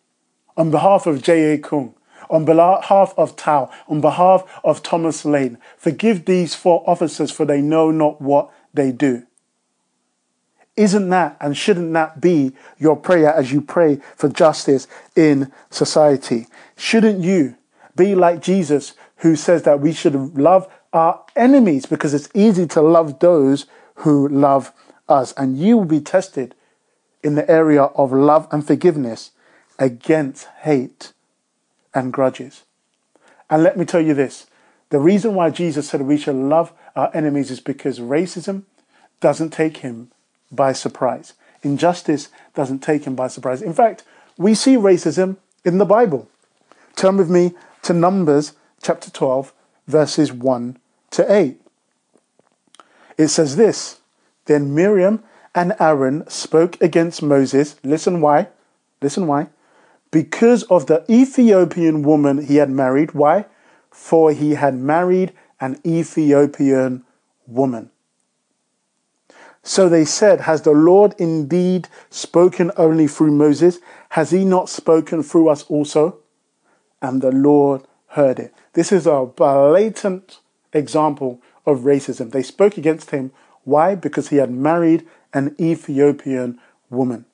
on 0.57 0.71
behalf 0.71 1.07
of 1.07 1.23
J.A. 1.23 1.59
Kueng, 1.59 1.95
on 2.31 2.45
behalf 2.45 3.15
of 3.17 3.37
Thao, 3.37 3.71
on 3.89 4.01
behalf 4.01 4.43
of 4.65 4.83
Thomas 4.83 5.25
Lane, 5.25 5.59
forgive 5.77 6.25
these 6.25 6.55
four 6.55 6.83
officers 6.89 7.31
for 7.31 7.45
they 7.45 7.61
know 7.61 7.91
not 7.91 8.21
what 8.21 8.51
they 8.75 8.93
do. 8.93 9.27
Isn't 10.77 11.09
that 11.09 11.37
and 11.41 11.57
shouldn't 11.57 11.93
that 11.95 12.21
be 12.21 12.53
your 12.79 12.97
prayer 12.97 13.33
as 13.33 13.51
you 13.51 13.63
pray 13.63 14.01
for 14.15 14.29
justice 14.29 14.87
in 15.15 15.51
society? 15.71 16.47
Shouldn't 16.77 17.25
you 17.25 17.57
be 17.97 18.15
like 18.15 18.43
Jesus 18.43 18.93
who 19.17 19.37
says 19.37 19.63
that 19.63 19.81
we 19.81 19.93
should 19.93 20.37
love 20.37 20.69
our 20.93 21.25
enemies 21.35 21.87
because 21.87 22.13
it's 22.13 22.29
easy 22.35 22.67
to 22.67 22.83
love 22.83 23.21
those 23.21 23.67
who 23.97 24.29
love 24.29 24.73
us 25.09 25.33
and 25.37 25.59
you 25.59 25.79
will 25.79 25.87
be 25.87 26.01
tested 26.01 26.55
in 27.23 27.35
the 27.35 27.51
area 27.51 27.83
of 27.83 28.13
love 28.13 28.47
and 28.51 28.67
forgiveness 28.67 29.31
against 29.79 30.47
hate 30.61 31.13
and 31.95 32.13
grudges. 32.13 32.65
And 33.49 33.63
let 33.63 33.79
me 33.79 33.87
tell 33.87 34.01
you 34.01 34.13
this 34.13 34.47
the 34.91 35.01
reason 35.01 35.35
why 35.35 35.51
Jesus 35.51 35.89
said 35.89 36.03
we 36.03 36.19
should 36.19 36.37
love 36.37 36.73
our 36.95 37.11
enemies 37.15 37.51
is 37.51 37.61
because 37.61 37.99
racism 37.99 38.65
doesn't 39.21 39.51
take 39.51 39.79
him 39.79 40.11
by 40.51 40.73
surprise. 40.73 41.35
Injustice 41.63 42.29
doesn't 42.55 42.81
take 42.81 43.05
him 43.05 43.15
by 43.15 43.29
surprise. 43.29 43.63
In 43.63 43.73
fact, 43.73 44.05
we 44.37 44.55
see 44.55 44.77
racism 44.77 45.37
in 45.65 45.79
the 45.79 45.85
Bible. 45.85 46.29
Turn 46.95 47.17
with 47.17 47.31
me 47.31 47.55
to 47.83 47.93
Numbers 47.93 48.53
chapter 48.83 49.11
12, 49.11 49.53
verses 49.87 50.33
1 50.33 50.79
to 51.11 51.33
8. 51.33 51.61
It 53.19 53.29
says 53.29 53.57
this 53.57 54.01
Then 54.45 54.75
Miriam 54.75 55.23
and 55.55 55.75
Aaron 55.81 56.29
spoke 56.29 56.81
against 56.81 57.23
Moses. 57.23 57.77
Listen 57.83 58.21
why. 58.21 58.49
Listen 59.01 59.27
why. 59.27 59.49
Because 60.11 60.63
of 60.65 60.87
the 60.87 61.05
Ethiopian 61.11 62.03
woman 62.03 62.47
he 62.47 62.57
had 62.57 62.71
married. 62.71 63.13
Why? 63.13 63.47
For 63.91 64.33
he 64.33 64.53
had 64.53 64.75
married 64.75 65.33
an 65.61 65.81
Ethiopian 65.85 67.05
woman. 67.47 67.91
So 69.67 69.89
they 69.89 70.05
said, 70.05 70.43
Has 70.43 70.63
the 70.63 70.71
Lord 70.71 71.17
indeed 71.19 71.89
spoken 72.09 72.71
only 72.77 73.09
through 73.09 73.33
Moses? 73.33 73.81
Has 74.11 74.31
he 74.31 74.45
not 74.45 74.69
spoken 74.69 75.25
through 75.25 75.49
us 75.49 75.65
also? 75.65 76.19
And 77.03 77.21
the 77.21 77.33
Lord 77.33 77.83
heard 78.11 78.39
it. 78.39 78.55
This 78.75 78.93
is 78.93 79.09
a 79.09 79.27
blatant 79.27 80.39
example 80.73 81.43
of 81.67 81.81
racism. 81.81 82.31
They 82.31 82.45
spoke 82.45 82.79
against 82.79 83.11
him. 83.11 83.33
Why? 83.65 83.97
Because 83.97 84.29
he 84.29 84.37
had 84.37 84.53
married 84.53 85.05
an 85.35 85.57
Ethiopian 85.61 86.61
woman. 86.89 87.25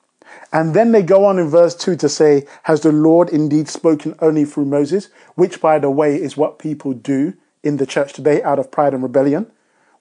And 0.51 0.73
then 0.73 0.91
they 0.91 1.03
go 1.03 1.25
on 1.25 1.37
in 1.37 1.49
verse 1.49 1.75
2 1.75 1.95
to 1.97 2.09
say, 2.09 2.47
Has 2.63 2.81
the 2.81 2.91
Lord 2.91 3.29
indeed 3.29 3.69
spoken 3.69 4.15
only 4.19 4.45
through 4.45 4.65
Moses? 4.65 5.09
Which, 5.35 5.61
by 5.61 5.77
the 5.77 5.91
way, 5.91 6.15
is 6.15 6.35
what 6.35 6.57
people 6.57 6.93
do 6.93 7.35
in 7.61 7.77
the 7.77 7.85
church 7.85 8.11
today 8.11 8.41
out 8.41 8.57
of 8.57 8.71
pride 8.71 8.95
and 8.95 9.03
rebellion. 9.03 9.51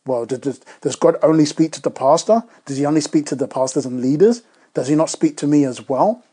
Well, 0.04 0.26
does, 0.26 0.60
does 0.80 0.96
God 0.96 1.16
only 1.22 1.44
speak 1.44 1.72
to 1.72 1.82
the 1.82 1.90
pastor? 1.90 2.42
Does 2.66 2.76
he 2.76 2.86
only 2.86 3.00
speak 3.00 3.26
to 3.26 3.36
the 3.36 3.46
pastors 3.46 3.86
and 3.86 4.00
leaders? 4.00 4.42
Does 4.74 4.88
he 4.88 4.94
not 4.94 5.10
speak 5.10 5.36
to 5.38 5.46
me 5.46 5.64
as 5.64 5.88
well? 5.88 6.24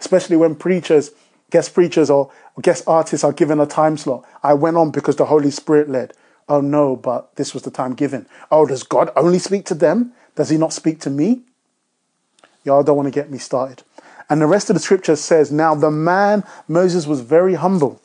Especially 0.00 0.36
when 0.36 0.56
preachers, 0.56 1.12
guest 1.50 1.74
preachers, 1.74 2.10
or 2.10 2.30
guest 2.60 2.82
artists 2.88 3.22
are 3.22 3.32
given 3.32 3.60
a 3.60 3.66
time 3.66 3.96
slot. 3.96 4.24
I 4.42 4.54
went 4.54 4.76
on 4.76 4.90
because 4.90 5.16
the 5.16 5.26
Holy 5.26 5.50
Spirit 5.50 5.88
led. 5.88 6.12
Oh 6.48 6.60
no, 6.60 6.96
but 6.96 7.36
this 7.36 7.54
was 7.54 7.62
the 7.62 7.70
time 7.70 7.94
given. 7.94 8.26
Oh, 8.50 8.66
does 8.66 8.82
God 8.82 9.10
only 9.14 9.38
speak 9.38 9.64
to 9.66 9.74
them? 9.74 10.12
Does 10.34 10.48
he 10.48 10.56
not 10.56 10.72
speak 10.72 10.98
to 11.00 11.10
me? 11.10 11.42
Y'all 12.64 12.82
don't 12.82 12.96
want 12.96 13.06
to 13.06 13.12
get 13.12 13.30
me 13.30 13.38
started. 13.38 13.84
And 14.28 14.40
the 14.40 14.46
rest 14.46 14.70
of 14.70 14.74
the 14.74 14.80
scripture 14.80 15.14
says, 15.14 15.52
Now 15.52 15.76
the 15.76 15.90
man, 15.90 16.42
Moses, 16.66 17.06
was 17.06 17.20
very 17.20 17.54
humble 17.54 18.01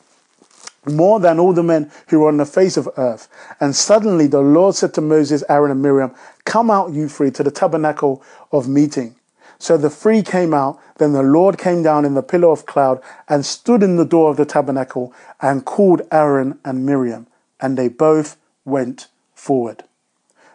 more 0.89 1.19
than 1.19 1.39
all 1.39 1.53
the 1.53 1.63
men 1.63 1.91
who 2.07 2.19
were 2.19 2.27
on 2.27 2.37
the 2.37 2.45
face 2.45 2.77
of 2.77 2.89
earth. 2.97 3.27
And 3.59 3.75
suddenly 3.75 4.27
the 4.27 4.41
Lord 4.41 4.75
said 4.75 4.93
to 4.95 5.01
Moses, 5.01 5.43
Aaron, 5.49 5.71
and 5.71 5.81
Miriam, 5.81 6.13
Come 6.45 6.71
out, 6.71 6.93
you 6.93 7.07
three, 7.07 7.31
to 7.31 7.43
the 7.43 7.51
tabernacle 7.51 8.23
of 8.51 8.67
meeting. 8.67 9.15
So 9.59 9.77
the 9.77 9.89
three 9.89 10.21
came 10.21 10.53
out. 10.53 10.79
Then 10.97 11.13
the 11.13 11.23
Lord 11.23 11.57
came 11.57 11.83
down 11.83 12.05
in 12.05 12.13
the 12.13 12.23
pillar 12.23 12.51
of 12.51 12.65
cloud 12.65 13.01
and 13.27 13.45
stood 13.45 13.83
in 13.83 13.95
the 13.95 14.05
door 14.05 14.31
of 14.31 14.37
the 14.37 14.45
tabernacle 14.45 15.13
and 15.41 15.65
called 15.65 16.01
Aaron 16.11 16.59
and 16.63 16.85
Miriam. 16.85 17.27
And 17.59 17.77
they 17.77 17.87
both 17.87 18.37
went 18.65 19.07
forward. 19.33 19.83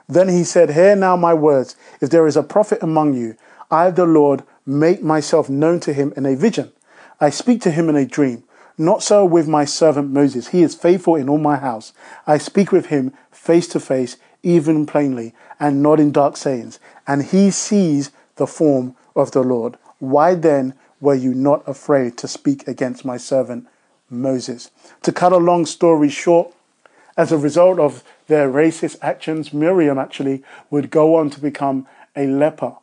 Then 0.08 0.28
he 0.28 0.44
said, 0.44 0.70
Hear 0.70 0.94
now 0.94 1.16
my 1.16 1.34
words. 1.34 1.76
If 2.00 2.10
there 2.10 2.26
is 2.26 2.36
a 2.36 2.42
prophet 2.42 2.78
among 2.82 3.14
you, 3.14 3.36
I, 3.70 3.90
the 3.90 4.04
Lord, 4.04 4.42
make 4.66 5.02
myself 5.02 5.48
known 5.48 5.80
to 5.80 5.92
him 5.92 6.12
in 6.16 6.26
a 6.26 6.36
vision. 6.36 6.72
I 7.20 7.30
speak 7.30 7.60
to 7.62 7.70
him 7.70 7.88
in 7.88 7.96
a 7.96 8.04
dream. 8.04 8.44
Not 8.78 9.02
so 9.02 9.24
with 9.24 9.48
my 9.48 9.64
servant 9.64 10.10
Moses. 10.10 10.48
He 10.48 10.62
is 10.62 10.74
faithful 10.74 11.14
in 11.14 11.28
all 11.28 11.38
my 11.38 11.56
house. 11.56 11.92
I 12.26 12.38
speak 12.38 12.72
with 12.72 12.86
him 12.86 13.12
face 13.30 13.68
to 13.68 13.80
face, 13.80 14.16
even 14.42 14.86
plainly, 14.86 15.34
and 15.60 15.82
not 15.82 16.00
in 16.00 16.12
dark 16.12 16.36
sayings. 16.36 16.78
And 17.06 17.22
he 17.24 17.50
sees 17.50 18.10
the 18.36 18.46
form 18.46 18.96
of 19.14 19.32
the 19.32 19.42
Lord. 19.42 19.76
Why 19.98 20.34
then 20.34 20.74
were 21.00 21.14
you 21.14 21.34
not 21.34 21.66
afraid 21.68 22.16
to 22.18 22.28
speak 22.28 22.66
against 22.66 23.04
my 23.04 23.16
servant 23.16 23.66
Moses? 24.08 24.70
To 25.02 25.12
cut 25.12 25.32
a 25.32 25.36
long 25.36 25.66
story 25.66 26.08
short, 26.08 26.52
as 27.16 27.30
a 27.30 27.38
result 27.38 27.78
of 27.78 28.02
their 28.26 28.50
racist 28.50 28.96
actions, 29.02 29.52
Miriam 29.52 29.98
actually 29.98 30.42
would 30.70 30.90
go 30.90 31.16
on 31.16 31.28
to 31.30 31.40
become 31.40 31.86
a 32.16 32.26
leper. 32.26 32.76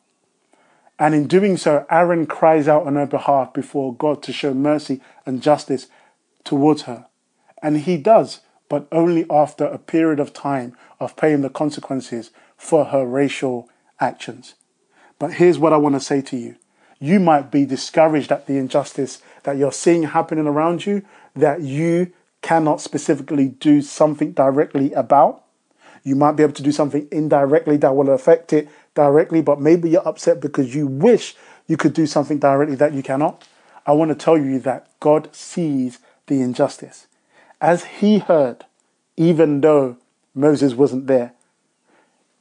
And 0.99 1.15
in 1.15 1.27
doing 1.27 1.55
so, 1.55 1.85
Aaron 1.89 2.25
cries 2.25 2.67
out 2.67 2.85
on 2.85 2.95
her 2.95 3.05
behalf 3.05 3.53
before 3.53 3.95
God 3.95 4.21
to 4.23 4.33
show 4.33 4.53
mercy 4.53 4.99
and 5.25 5.41
justice 5.41 5.87
towards 6.43 6.83
her. 6.83 7.07
And 7.63 7.77
he 7.77 7.95
does, 7.95 8.41
but 8.67 8.87
only 8.91 9.25
after 9.29 9.65
a 9.65 9.77
period 9.77 10.19
of 10.19 10.33
time 10.33 10.75
of 10.99 11.15
paying 11.15 11.41
the 11.41 11.49
consequences 11.49 12.31
for 12.57 12.85
her 12.85 13.05
racial 13.05 13.69
actions. 14.01 14.55
But 15.17 15.35
here's 15.35 15.57
what 15.57 15.73
I 15.73 15.77
want 15.77 15.95
to 15.95 16.01
say 16.01 16.21
to 16.21 16.37
you. 16.37 16.55
You 16.99 17.21
might 17.21 17.49
be 17.49 17.65
discouraged 17.65 18.31
at 18.31 18.45
the 18.45 18.57
injustice 18.57 19.21
that 19.43 19.57
you're 19.57 19.71
seeing 19.71 20.03
happening 20.03 20.47
around 20.47 20.85
you 20.85 21.05
that 21.33 21.61
you 21.61 22.11
cannot 22.41 22.81
specifically 22.81 23.47
do 23.47 23.81
something 23.81 24.33
directly 24.33 24.91
about. 24.93 25.45
You 26.03 26.15
might 26.15 26.33
be 26.33 26.43
able 26.43 26.53
to 26.53 26.63
do 26.63 26.71
something 26.73 27.07
indirectly 27.09 27.77
that 27.77 27.95
will 27.95 28.09
affect 28.09 28.51
it 28.51 28.67
directly, 28.99 29.41
but 29.41 29.61
maybe 29.61 29.89
you're 29.89 30.05
upset 30.05 30.41
because 30.41 30.75
you 30.75 30.85
wish 30.85 31.33
you 31.67 31.77
could 31.77 31.93
do 31.93 32.05
something 32.05 32.37
directly 32.37 32.75
that 32.75 32.91
you 32.93 33.01
cannot. 33.01 33.47
I 33.85 33.93
want 33.93 34.09
to 34.09 34.15
tell 34.15 34.37
you 34.37 34.59
that 34.59 34.89
God 34.99 35.33
sees 35.33 35.99
the 36.27 36.41
injustice. 36.41 37.07
As 37.61 37.85
he 37.85 38.19
heard, 38.19 38.65
even 39.15 39.61
though 39.61 39.95
Moses 40.35 40.73
wasn't 40.73 41.07
there, 41.07 41.31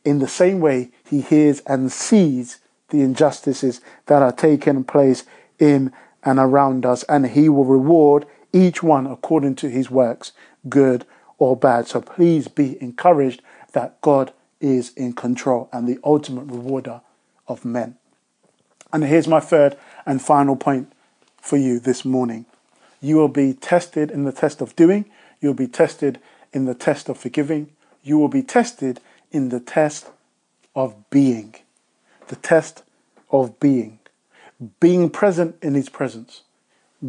in 0.05 0.19
the 0.19 0.27
same 0.27 0.59
way, 0.59 0.91
he 1.09 1.21
hears 1.21 1.61
and 1.61 1.93
sees 1.93 2.59
the 2.89 3.03
injustices 3.03 3.81
that 4.07 4.21
are 4.21 4.33
taking 4.33 4.83
place 4.83 5.25
in 5.61 5.93
and 6.25 6.41
around 6.41 6.85
us, 6.85 7.05
and 7.05 7.29
he 7.29 7.49
will 7.49 7.65
reward 7.67 8.27
each 8.53 8.83
one 8.83 9.07
according 9.07 9.55
to 9.55 9.71
his 9.71 9.93
works, 9.93 10.33
good 10.69 11.07
or 11.39 11.57
bad. 11.57 11.87
So 11.87 12.01
please 12.01 12.49
be 12.49 12.83
encouraged 12.83 13.43
that 13.75 14.01
God 14.01 14.33
is 14.61 14.93
in 14.95 15.13
control 15.13 15.69
and 15.73 15.89
the 15.89 15.99
ultimate 16.05 16.45
rewarder 16.45 17.01
of 17.47 17.65
men. 17.65 17.97
And 18.93 19.05
here's 19.05 19.29
my 19.29 19.41
third 19.41 19.77
and 20.07 20.21
final 20.21 20.57
point 20.57 20.93
for 21.41 21.57
you 21.57 21.79
this 21.79 22.05
morning. 22.05 22.47
You 23.01 23.17
will 23.17 23.29
be 23.29 23.55
tested 23.55 24.11
in 24.11 24.25
the 24.25 24.33
test 24.33 24.61
of 24.61 24.75
doing, 24.77 25.05
you'll 25.41 25.55
be 25.55 25.69
tested 25.69 26.19
in 26.53 26.65
the 26.65 26.75
test 26.75 27.09
of 27.09 27.19
forgiving, 27.19 27.71
you 28.03 28.19
will 28.19 28.29
be 28.29 28.43
tested 28.43 29.01
in 29.31 29.51
the 29.51 29.61
test 29.61 30.09
of 30.75 31.11
being. 31.11 31.55
The 32.29 32.37
test 32.37 32.83
of 33.31 33.61
being. 33.61 33.99
Being 34.81 35.11
present 35.11 35.57
in 35.63 35.75
His 35.75 35.89
presence, 35.89 36.43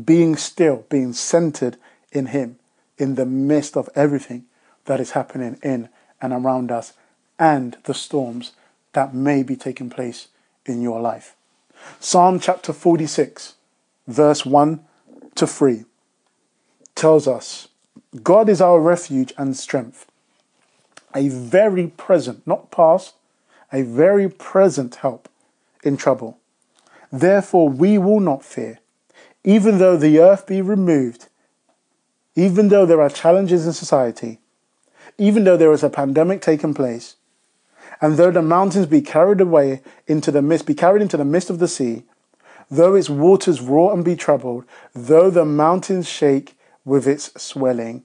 being 0.05 0.35
still, 0.35 0.85
being 0.89 1.13
centered 1.13 1.77
in 2.12 2.27
Him 2.27 2.59
in 2.97 3.15
the 3.15 3.25
midst 3.25 3.75
of 3.75 3.89
everything 3.95 4.45
that 4.85 4.99
is 4.99 5.12
happening 5.12 5.57
in 5.63 5.89
and 6.21 6.33
around 6.33 6.71
us 6.71 6.93
and 7.39 7.78
the 7.86 7.93
storms 7.93 8.52
that 8.93 9.15
may 9.15 9.41
be 9.41 9.56
taking 9.56 9.89
place 9.89 10.28
in 10.65 10.82
your 10.82 10.99
life. 10.99 11.36
Psalm 11.99 12.39
chapter 12.39 12.73
46, 12.73 13.56
verse 14.08 14.45
1 14.45 14.82
to 15.36 15.47
3 15.47 15.86
tells 16.95 17.28
us 17.28 17.69
God 18.21 18.49
is 18.49 18.60
our 18.60 18.80
refuge 18.82 19.34
and 19.38 19.56
strength, 19.56 20.06
a 21.15 21.30
very 21.30 21.88
present, 21.88 22.45
not 22.45 22.71
past, 22.71 23.15
a 23.71 23.84
very 23.84 24.28
present 24.28 24.95
help 24.95 25.30
in 25.84 25.95
trouble. 25.95 26.38
Therefore, 27.12 27.69
we 27.69 27.97
will 27.97 28.19
not 28.19 28.43
fear, 28.43 28.80
even 29.43 29.78
though 29.78 29.95
the 29.95 30.19
earth 30.19 30.45
be 30.45 30.62
removed, 30.62 31.28
even 32.36 32.69
though 32.69 32.86
there 32.86 33.02
are 33.02 33.10
challenges 33.10 33.65
in 33.65 33.73
society, 33.73 34.39
even 35.17 35.43
though 35.43 35.58
there 35.58 35.71
is 35.71 35.84
a 35.84 35.89
pandemic 35.89 36.41
taking 36.41 36.73
place, 36.73 37.15
and 38.01 38.15
though 38.15 38.31
the 38.31 38.41
mountains 38.41 38.85
be 38.85 39.01
carried 39.01 39.41
away 39.41 39.81
into 40.07 40.31
the 40.31 40.41
mist, 40.41 40.65
be 40.65 40.73
carried 40.73 41.01
into 41.01 41.17
the 41.17 41.25
midst 41.25 41.49
of 41.49 41.59
the 41.59 41.67
sea, 41.67 42.03
though 42.71 42.95
its 42.95 43.09
waters 43.09 43.62
roar 43.62 43.93
and 43.93 44.05
be 44.05 44.15
troubled, 44.15 44.65
though 44.93 45.29
the 45.29 45.45
mountains 45.45 46.07
shake 46.07 46.57
with 46.85 47.07
its 47.07 47.31
swelling, 47.41 48.03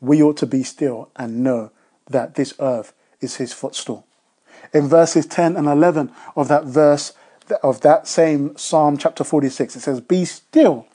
we 0.00 0.22
ought 0.22 0.36
to 0.38 0.46
be 0.46 0.62
still 0.62 1.10
and 1.16 1.42
know 1.42 1.70
that 2.08 2.34
this 2.34 2.54
earth 2.60 2.92
is 3.20 3.36
his 3.36 3.52
footstool. 3.52 4.06
In 4.72 4.88
verses 4.88 5.26
10 5.26 5.56
and 5.56 5.66
11 5.66 6.12
of 6.34 6.48
that 6.48 6.64
verse, 6.64 7.12
of 7.62 7.80
that 7.82 8.08
same 8.08 8.56
Psalm 8.56 8.96
chapter 8.96 9.24
46, 9.24 9.76
it 9.76 9.80
says, 9.80 10.00
Be 10.00 10.24
still 10.24 10.86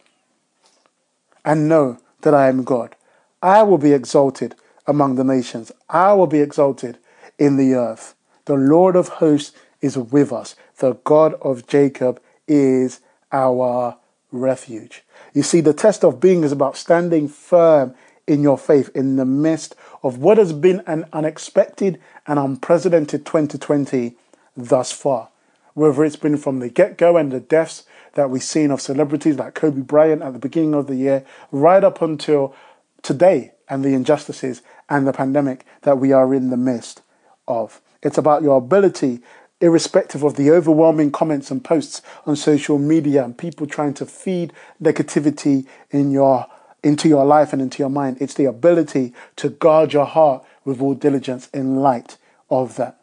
and 1.45 1.69
know 1.69 1.99
that 2.21 2.33
I 2.33 2.49
am 2.49 2.63
God. 2.63 2.95
I 3.41 3.63
will 3.63 3.77
be 3.77 3.93
exalted 3.93 4.55
among 4.85 5.15
the 5.15 5.23
nations. 5.23 5.71
I 5.89 6.13
will 6.13 6.27
be 6.27 6.41
exalted 6.41 6.97
in 7.41 7.57
the 7.57 7.73
earth. 7.73 8.13
The 8.45 8.53
Lord 8.53 8.95
of 8.95 9.07
hosts 9.07 9.51
is 9.81 9.97
with 9.97 10.31
us. 10.31 10.55
The 10.77 10.93
God 11.03 11.33
of 11.41 11.65
Jacob 11.65 12.21
is 12.47 12.99
our 13.31 13.97
refuge. 14.31 15.01
You 15.33 15.41
see, 15.41 15.59
the 15.59 15.73
test 15.73 16.03
of 16.03 16.19
being 16.19 16.43
is 16.43 16.51
about 16.51 16.77
standing 16.77 17.27
firm 17.27 17.95
in 18.27 18.43
your 18.43 18.59
faith 18.59 18.91
in 18.93 19.15
the 19.15 19.25
midst 19.25 19.73
of 20.03 20.19
what 20.19 20.37
has 20.37 20.53
been 20.53 20.83
an 20.85 21.05
unexpected 21.13 21.99
and 22.27 22.37
unprecedented 22.37 23.25
2020 23.25 24.15
thus 24.55 24.91
far. 24.91 25.29
Whether 25.73 26.03
it's 26.03 26.17
been 26.17 26.37
from 26.37 26.59
the 26.59 26.69
get 26.69 26.95
go 26.95 27.17
and 27.17 27.31
the 27.31 27.39
deaths 27.39 27.85
that 28.13 28.29
we've 28.29 28.43
seen 28.43 28.69
of 28.69 28.81
celebrities 28.81 29.39
like 29.39 29.55
Kobe 29.55 29.81
Bryant 29.81 30.21
at 30.21 30.33
the 30.33 30.39
beginning 30.39 30.75
of 30.75 30.85
the 30.85 30.95
year, 30.95 31.25
right 31.51 31.83
up 31.83 32.03
until 32.03 32.53
today 33.01 33.53
and 33.67 33.83
the 33.83 33.95
injustices 33.95 34.61
and 34.89 35.07
the 35.07 35.13
pandemic 35.13 35.65
that 35.81 35.97
we 35.97 36.11
are 36.11 36.35
in 36.35 36.51
the 36.51 36.57
midst 36.57 37.01
of. 37.47 37.81
It's 38.01 38.17
about 38.17 38.41
your 38.41 38.57
ability, 38.57 39.19
irrespective 39.59 40.23
of 40.23 40.35
the 40.35 40.51
overwhelming 40.51 41.11
comments 41.11 41.51
and 41.51 41.63
posts 41.63 42.01
on 42.25 42.35
social 42.35 42.77
media 42.77 43.23
and 43.23 43.37
people 43.37 43.67
trying 43.67 43.93
to 43.95 44.05
feed 44.05 44.53
negativity 44.81 45.65
in 45.91 46.11
your 46.11 46.47
into 46.83 47.07
your 47.07 47.25
life 47.25 47.53
and 47.53 47.61
into 47.61 47.79
your 47.79 47.89
mind. 47.89 48.17
It's 48.19 48.33
the 48.33 48.45
ability 48.45 49.13
to 49.35 49.49
guard 49.49 49.93
your 49.93 50.05
heart 50.05 50.43
with 50.65 50.81
all 50.81 50.95
diligence 50.95 51.47
in 51.53 51.77
light 51.77 52.17
of 52.49 52.75
that. 52.77 53.01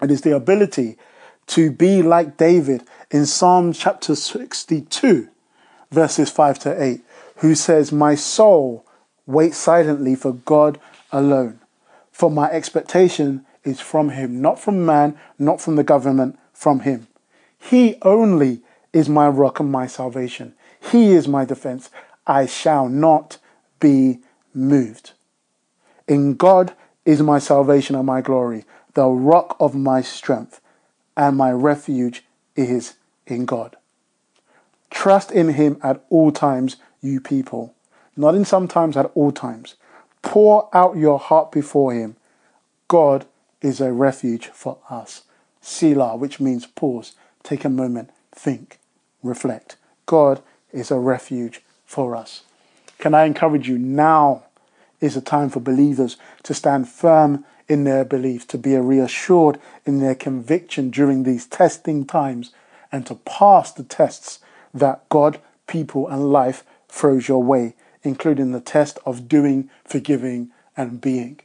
It 0.00 0.10
is 0.10 0.22
the 0.22 0.34
ability 0.34 0.96
to 1.48 1.70
be 1.70 2.02
like 2.02 2.36
David 2.36 2.84
in 3.10 3.26
Psalm 3.26 3.72
chapter 3.72 4.14
62, 4.14 5.28
verses 5.90 6.30
5 6.30 6.58
to 6.60 6.82
8, 6.82 7.00
who 7.36 7.54
says, 7.54 7.90
My 7.90 8.14
soul 8.14 8.84
waits 9.26 9.56
silently 9.56 10.14
for 10.14 10.32
God 10.32 10.78
alone, 11.10 11.60
for 12.18 12.32
my 12.32 12.50
expectation 12.50 13.46
is 13.62 13.80
from 13.80 14.08
Him, 14.08 14.42
not 14.42 14.58
from 14.58 14.84
man, 14.84 15.16
not 15.38 15.60
from 15.60 15.76
the 15.76 15.84
government, 15.84 16.36
from 16.52 16.80
Him. 16.80 17.06
He 17.56 17.94
only 18.02 18.60
is 18.92 19.08
my 19.08 19.28
rock 19.28 19.60
and 19.60 19.70
my 19.70 19.86
salvation. 19.86 20.54
He 20.80 21.12
is 21.12 21.28
my 21.28 21.44
defense. 21.44 21.90
I 22.26 22.46
shall 22.46 22.88
not 22.88 23.38
be 23.78 24.18
moved. 24.52 25.12
In 26.08 26.34
God 26.34 26.74
is 27.04 27.22
my 27.22 27.38
salvation 27.38 27.94
and 27.94 28.06
my 28.06 28.20
glory, 28.20 28.64
the 28.94 29.06
rock 29.06 29.56
of 29.60 29.76
my 29.76 30.02
strength, 30.02 30.60
and 31.16 31.36
my 31.36 31.52
refuge 31.52 32.24
is 32.56 32.94
in 33.28 33.44
God. 33.44 33.76
Trust 34.90 35.30
in 35.30 35.50
Him 35.50 35.78
at 35.84 36.04
all 36.10 36.32
times, 36.32 36.78
you 37.00 37.20
people. 37.20 37.76
Not 38.16 38.34
in 38.34 38.44
sometimes, 38.44 38.96
at 38.96 39.12
all 39.14 39.30
times. 39.30 39.76
Pour 40.22 40.68
out 40.74 40.96
your 40.96 41.18
heart 41.18 41.52
before 41.52 41.92
Him. 41.92 42.16
God 42.88 43.26
is 43.60 43.80
a 43.80 43.92
refuge 43.92 44.46
for 44.48 44.78
us. 44.88 45.22
Selah, 45.60 46.16
which 46.16 46.40
means 46.40 46.66
pause, 46.66 47.14
take 47.42 47.64
a 47.64 47.68
moment, 47.68 48.10
think, 48.32 48.78
reflect. 49.22 49.76
God 50.06 50.42
is 50.72 50.90
a 50.90 50.98
refuge 50.98 51.62
for 51.84 52.16
us. 52.16 52.42
Can 52.98 53.14
I 53.14 53.24
encourage 53.24 53.68
you? 53.68 53.78
Now 53.78 54.44
is 55.00 55.16
a 55.16 55.20
time 55.20 55.50
for 55.50 55.60
believers 55.60 56.16
to 56.42 56.54
stand 56.54 56.88
firm 56.88 57.44
in 57.68 57.84
their 57.84 58.04
belief, 58.04 58.46
to 58.48 58.58
be 58.58 58.74
reassured 58.76 59.60
in 59.84 60.00
their 60.00 60.14
conviction 60.14 60.90
during 60.90 61.22
these 61.22 61.46
testing 61.46 62.04
times, 62.04 62.52
and 62.90 63.06
to 63.06 63.14
pass 63.14 63.70
the 63.72 63.84
tests 63.84 64.38
that 64.72 65.06
God, 65.08 65.40
people, 65.66 66.08
and 66.08 66.32
life 66.32 66.64
throws 66.88 67.28
your 67.28 67.42
way, 67.42 67.74
including 68.08 68.50
the 68.50 68.60
test 68.60 68.98
of 69.06 69.28
doing, 69.28 69.70
forgiving, 69.84 70.50
and 70.76 71.00
being. 71.00 71.38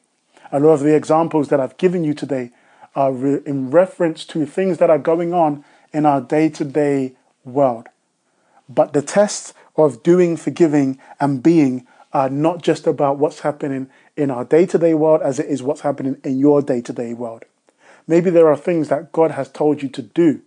A 0.52 0.60
lot 0.60 0.74
of 0.74 0.80
the 0.80 0.96
examples 0.96 1.50
that 1.50 1.60
I've 1.60 1.78
given 1.78 2.04
you 2.04 2.14
today 2.14 2.52
are 2.96 3.12
re- 3.12 3.42
in 3.46 3.70
reference 3.70 4.26
to 4.26 4.46
things 4.46 4.78
that 4.78 4.90
are 4.90 4.98
going 4.98 5.34
on 5.34 5.64
in 5.92 6.06
our 6.06 6.22
day 6.22 6.50
to 6.50 6.64
day 6.64 7.14
world. 7.44 7.88
But 8.70 8.94
the 8.94 9.02
tests 9.02 9.54
of 9.76 10.04
doing, 10.04 10.38
forgiving, 10.38 11.00
and 11.20 11.44
being 11.44 11.86
are 12.14 12.30
not 12.30 12.62
just 12.62 12.88
about 12.88 13.18
what's 13.18 13.40
happening 13.42 13.90
in 14.16 14.32
our 14.32 14.46
day 14.46 14.66
to 14.68 14.78
day 14.78 14.94
world 14.94 15.22
as 15.22 15.40
it 15.40 15.48
is 15.48 15.62
what's 15.62 15.82
happening 15.82 16.18
in 16.24 16.40
your 16.40 16.62
day 16.62 16.82
to 16.82 16.94
day 16.94 17.14
world. 17.14 17.44
Maybe 18.08 18.30
there 18.30 18.48
are 18.48 18.58
things 18.58 18.88
that 18.90 19.12
God 19.12 19.32
has 19.32 19.50
told 19.50 19.82
you 19.82 19.90
to 19.90 20.02
do, 20.02 20.42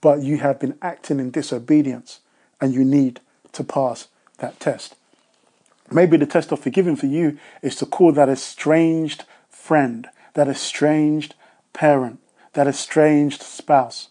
but 0.00 0.22
you 0.22 0.38
have 0.38 0.58
been 0.58 0.78
acting 0.80 1.20
in 1.20 1.30
disobedience 1.30 2.20
and 2.60 2.72
you 2.72 2.84
need 2.84 3.20
to 3.52 3.62
pass 3.62 4.08
that 4.38 4.58
test. 4.58 4.96
Maybe 5.94 6.16
the 6.16 6.26
test 6.26 6.50
of 6.50 6.58
forgiving 6.58 6.96
for 6.96 7.06
you 7.06 7.38
is 7.62 7.76
to 7.76 7.86
call 7.86 8.10
that 8.12 8.28
estranged 8.28 9.24
friend, 9.48 10.08
that 10.34 10.48
estranged 10.48 11.36
parent, 11.72 12.18
that 12.54 12.66
estranged 12.66 13.42
spouse, 13.42 14.08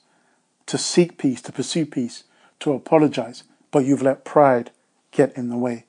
to 0.66 0.78
seek 0.78 1.18
peace, 1.18 1.42
to 1.42 1.52
pursue 1.52 1.86
peace, 1.86 2.24
to 2.62 2.72
apologize, 2.72 3.44
but 3.70 3.84
you've 3.84 4.02
let 4.02 4.24
pride 4.24 4.72
get 5.12 5.36
in 5.38 5.50
the 5.50 5.58
way. 5.58 5.84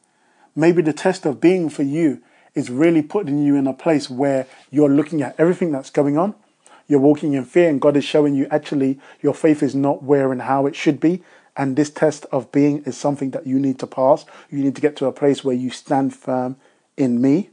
Maybe 0.56 0.82
the 0.82 0.92
test 0.92 1.24
of 1.26 1.40
being 1.40 1.70
for 1.70 1.84
you 1.84 2.20
is 2.56 2.70
really 2.70 3.02
putting 3.02 3.38
you 3.38 3.54
in 3.54 3.68
a 3.68 3.72
place 3.72 4.10
where 4.10 4.48
you're 4.72 4.88
looking 4.88 5.22
at 5.22 5.36
everything 5.38 5.70
that's 5.70 5.90
going 5.90 6.18
on. 6.18 6.34
You're 6.88 6.98
walking 6.98 7.34
in 7.34 7.44
fear, 7.44 7.70
and 7.70 7.80
God 7.80 7.96
is 7.96 8.04
showing 8.04 8.34
you 8.34 8.48
actually 8.50 8.98
your 9.22 9.32
faith 9.32 9.62
is 9.62 9.76
not 9.76 10.02
where 10.02 10.32
and 10.32 10.42
how 10.42 10.66
it 10.66 10.74
should 10.74 10.98
be. 10.98 11.22
And 11.56 11.76
this 11.76 11.90
test 11.90 12.26
of 12.32 12.50
being 12.50 12.82
is 12.84 12.96
something 12.96 13.30
that 13.30 13.46
you 13.46 13.58
need 13.58 13.78
to 13.78 13.86
pass. 13.86 14.24
You 14.50 14.58
need 14.62 14.74
to 14.74 14.80
get 14.80 14.96
to 14.96 15.06
a 15.06 15.12
place 15.12 15.44
where 15.44 15.54
you 15.54 15.70
stand 15.70 16.14
firm 16.14 16.56
in 16.96 17.20
me 17.20 17.50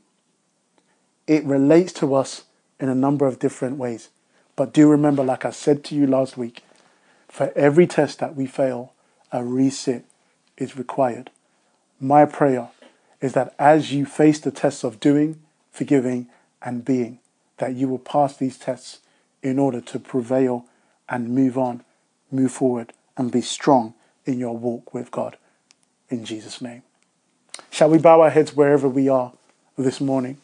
it 1.27 1.45
relates 1.45 1.93
to 1.93 2.13
us 2.13 2.43
in 2.77 2.89
a 2.89 2.95
number 2.95 3.25
of 3.25 3.39
different 3.39 3.77
ways. 3.77 4.09
But 4.57 4.73
do 4.73 4.89
remember, 4.89 5.23
like 5.23 5.45
I 5.45 5.51
said 5.51 5.83
to 5.85 5.95
you 5.95 6.05
last 6.05 6.37
week, 6.37 6.63
for 7.29 7.53
every 7.55 7.87
test 7.87 8.19
that 8.19 8.35
we 8.35 8.45
fail, 8.45 8.91
a 9.31 9.43
reset 9.43 10.03
is 10.57 10.77
required. 10.77 11.29
My 12.01 12.25
prayer 12.25 12.69
is 13.21 13.31
that 13.31 13.55
as 13.57 13.93
you 13.93 14.05
face 14.05 14.39
the 14.39 14.51
tests 14.51 14.83
of 14.83 14.99
doing, 14.99 15.41
forgiving, 15.71 16.27
and 16.61 16.83
being, 16.83 17.19
that 17.59 17.75
you 17.75 17.87
will 17.87 17.99
pass 17.99 18.35
these 18.35 18.57
tests 18.57 18.99
in 19.41 19.57
order 19.57 19.79
to 19.79 19.99
prevail 19.99 20.65
and 21.07 21.29
move 21.29 21.57
on, 21.57 21.83
move 22.29 22.51
forward, 22.51 22.91
and 23.17 23.31
be 23.31 23.41
strong 23.41 23.93
in 24.25 24.39
your 24.39 24.55
walk 24.57 24.93
with 24.93 25.11
God. 25.11 25.37
In 26.09 26.25
Jesus' 26.25 26.61
name. 26.61 26.83
Shall 27.69 27.89
we 27.89 27.97
bow 27.97 28.21
our 28.21 28.29
heads 28.29 28.55
wherever 28.55 28.87
we 28.87 29.09
are 29.09 29.33
this 29.77 30.01
morning? 30.01 30.37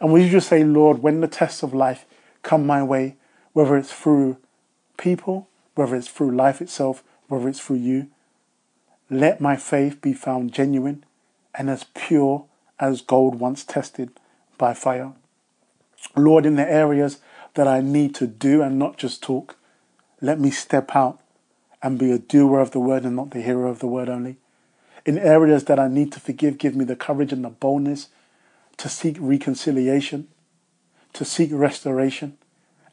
And 0.00 0.12
will 0.12 0.20
you 0.20 0.30
just 0.30 0.48
say, 0.48 0.64
Lord, 0.64 1.02
when 1.02 1.20
the 1.20 1.28
tests 1.28 1.62
of 1.62 1.74
life 1.74 2.04
come 2.42 2.66
my 2.66 2.82
way, 2.82 3.16
whether 3.52 3.76
it's 3.76 3.92
through 3.92 4.36
people, 4.96 5.48
whether 5.74 5.96
it's 5.96 6.08
through 6.08 6.34
life 6.34 6.60
itself, 6.60 7.02
whether 7.28 7.48
it's 7.48 7.60
through 7.60 7.76
you, 7.76 8.08
let 9.10 9.40
my 9.40 9.56
faith 9.56 10.00
be 10.00 10.12
found 10.12 10.52
genuine 10.52 11.04
and 11.54 11.70
as 11.70 11.84
pure 11.94 12.44
as 12.78 13.00
gold 13.00 13.36
once 13.40 13.64
tested 13.64 14.10
by 14.56 14.74
fire. 14.74 15.12
Lord, 16.14 16.46
in 16.46 16.56
the 16.56 16.70
areas 16.70 17.18
that 17.54 17.66
I 17.66 17.80
need 17.80 18.14
to 18.16 18.26
do 18.26 18.62
and 18.62 18.78
not 18.78 18.96
just 18.96 19.22
talk, 19.22 19.56
let 20.20 20.38
me 20.38 20.50
step 20.50 20.94
out 20.94 21.20
and 21.82 21.98
be 21.98 22.10
a 22.10 22.18
doer 22.18 22.60
of 22.60 22.72
the 22.72 22.80
word 22.80 23.04
and 23.04 23.16
not 23.16 23.30
the 23.30 23.42
hearer 23.42 23.66
of 23.66 23.78
the 23.78 23.86
word 23.86 24.08
only. 24.08 24.36
In 25.06 25.18
areas 25.18 25.64
that 25.64 25.78
I 25.78 25.88
need 25.88 26.12
to 26.12 26.20
forgive, 26.20 26.58
give 26.58 26.74
me 26.76 26.84
the 26.84 26.96
courage 26.96 27.32
and 27.32 27.44
the 27.44 27.50
boldness 27.50 28.08
to 28.78 28.88
seek 28.88 29.16
reconciliation, 29.18 30.28
to 31.12 31.24
seek 31.24 31.50
restoration, 31.52 32.36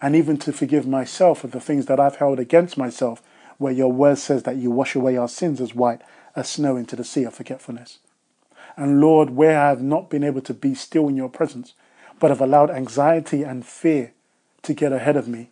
and 0.01 0.15
even 0.15 0.37
to 0.37 0.53
forgive 0.53 0.87
myself 0.87 1.43
of 1.43 1.51
the 1.51 1.59
things 1.59 1.87
that 1.87 1.99
I've 1.99 2.17
held 2.17 2.39
against 2.39 2.77
myself, 2.77 3.21
where 3.57 3.73
your 3.73 3.91
word 3.91 4.17
says 4.17 4.43
that 4.43 4.57
you 4.57 4.69
wash 4.69 4.95
away 4.95 5.17
our 5.17 5.27
sins 5.27 5.61
as 5.61 5.73
white 5.73 6.01
as 6.35 6.49
snow 6.49 6.75
into 6.75 6.95
the 6.95 7.03
sea 7.03 7.23
of 7.23 7.33
forgetfulness. 7.33 7.99
And 8.75 8.99
Lord, 8.99 9.29
where 9.31 9.59
I 9.59 9.69
have 9.69 9.81
not 9.81 10.09
been 10.09 10.23
able 10.23 10.41
to 10.41 10.53
be 10.53 10.75
still 10.75 11.07
in 11.07 11.15
your 11.15 11.29
presence, 11.29 11.73
but 12.19 12.29
have 12.29 12.41
allowed 12.41 12.69
anxiety 12.69 13.43
and 13.43 13.65
fear 13.65 14.13
to 14.63 14.73
get 14.73 14.91
ahead 14.91 15.15
of 15.15 15.27
me, 15.27 15.49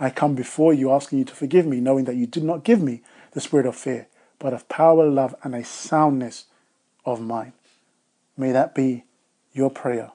I 0.00 0.10
come 0.10 0.34
before 0.34 0.72
you 0.72 0.92
asking 0.92 1.20
you 1.20 1.24
to 1.24 1.34
forgive 1.34 1.66
me, 1.66 1.80
knowing 1.80 2.04
that 2.04 2.16
you 2.16 2.26
did 2.26 2.44
not 2.44 2.64
give 2.64 2.80
me 2.80 3.02
the 3.32 3.40
spirit 3.40 3.66
of 3.66 3.76
fear, 3.76 4.06
but 4.38 4.54
of 4.54 4.68
power, 4.68 5.08
love, 5.08 5.34
and 5.42 5.54
a 5.54 5.64
soundness 5.64 6.46
of 7.04 7.20
mind. 7.20 7.52
May 8.36 8.52
that 8.52 8.74
be 8.74 9.04
your 9.52 9.70
prayer. 9.70 10.12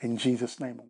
In 0.00 0.16
Jesus' 0.16 0.60
name. 0.60 0.82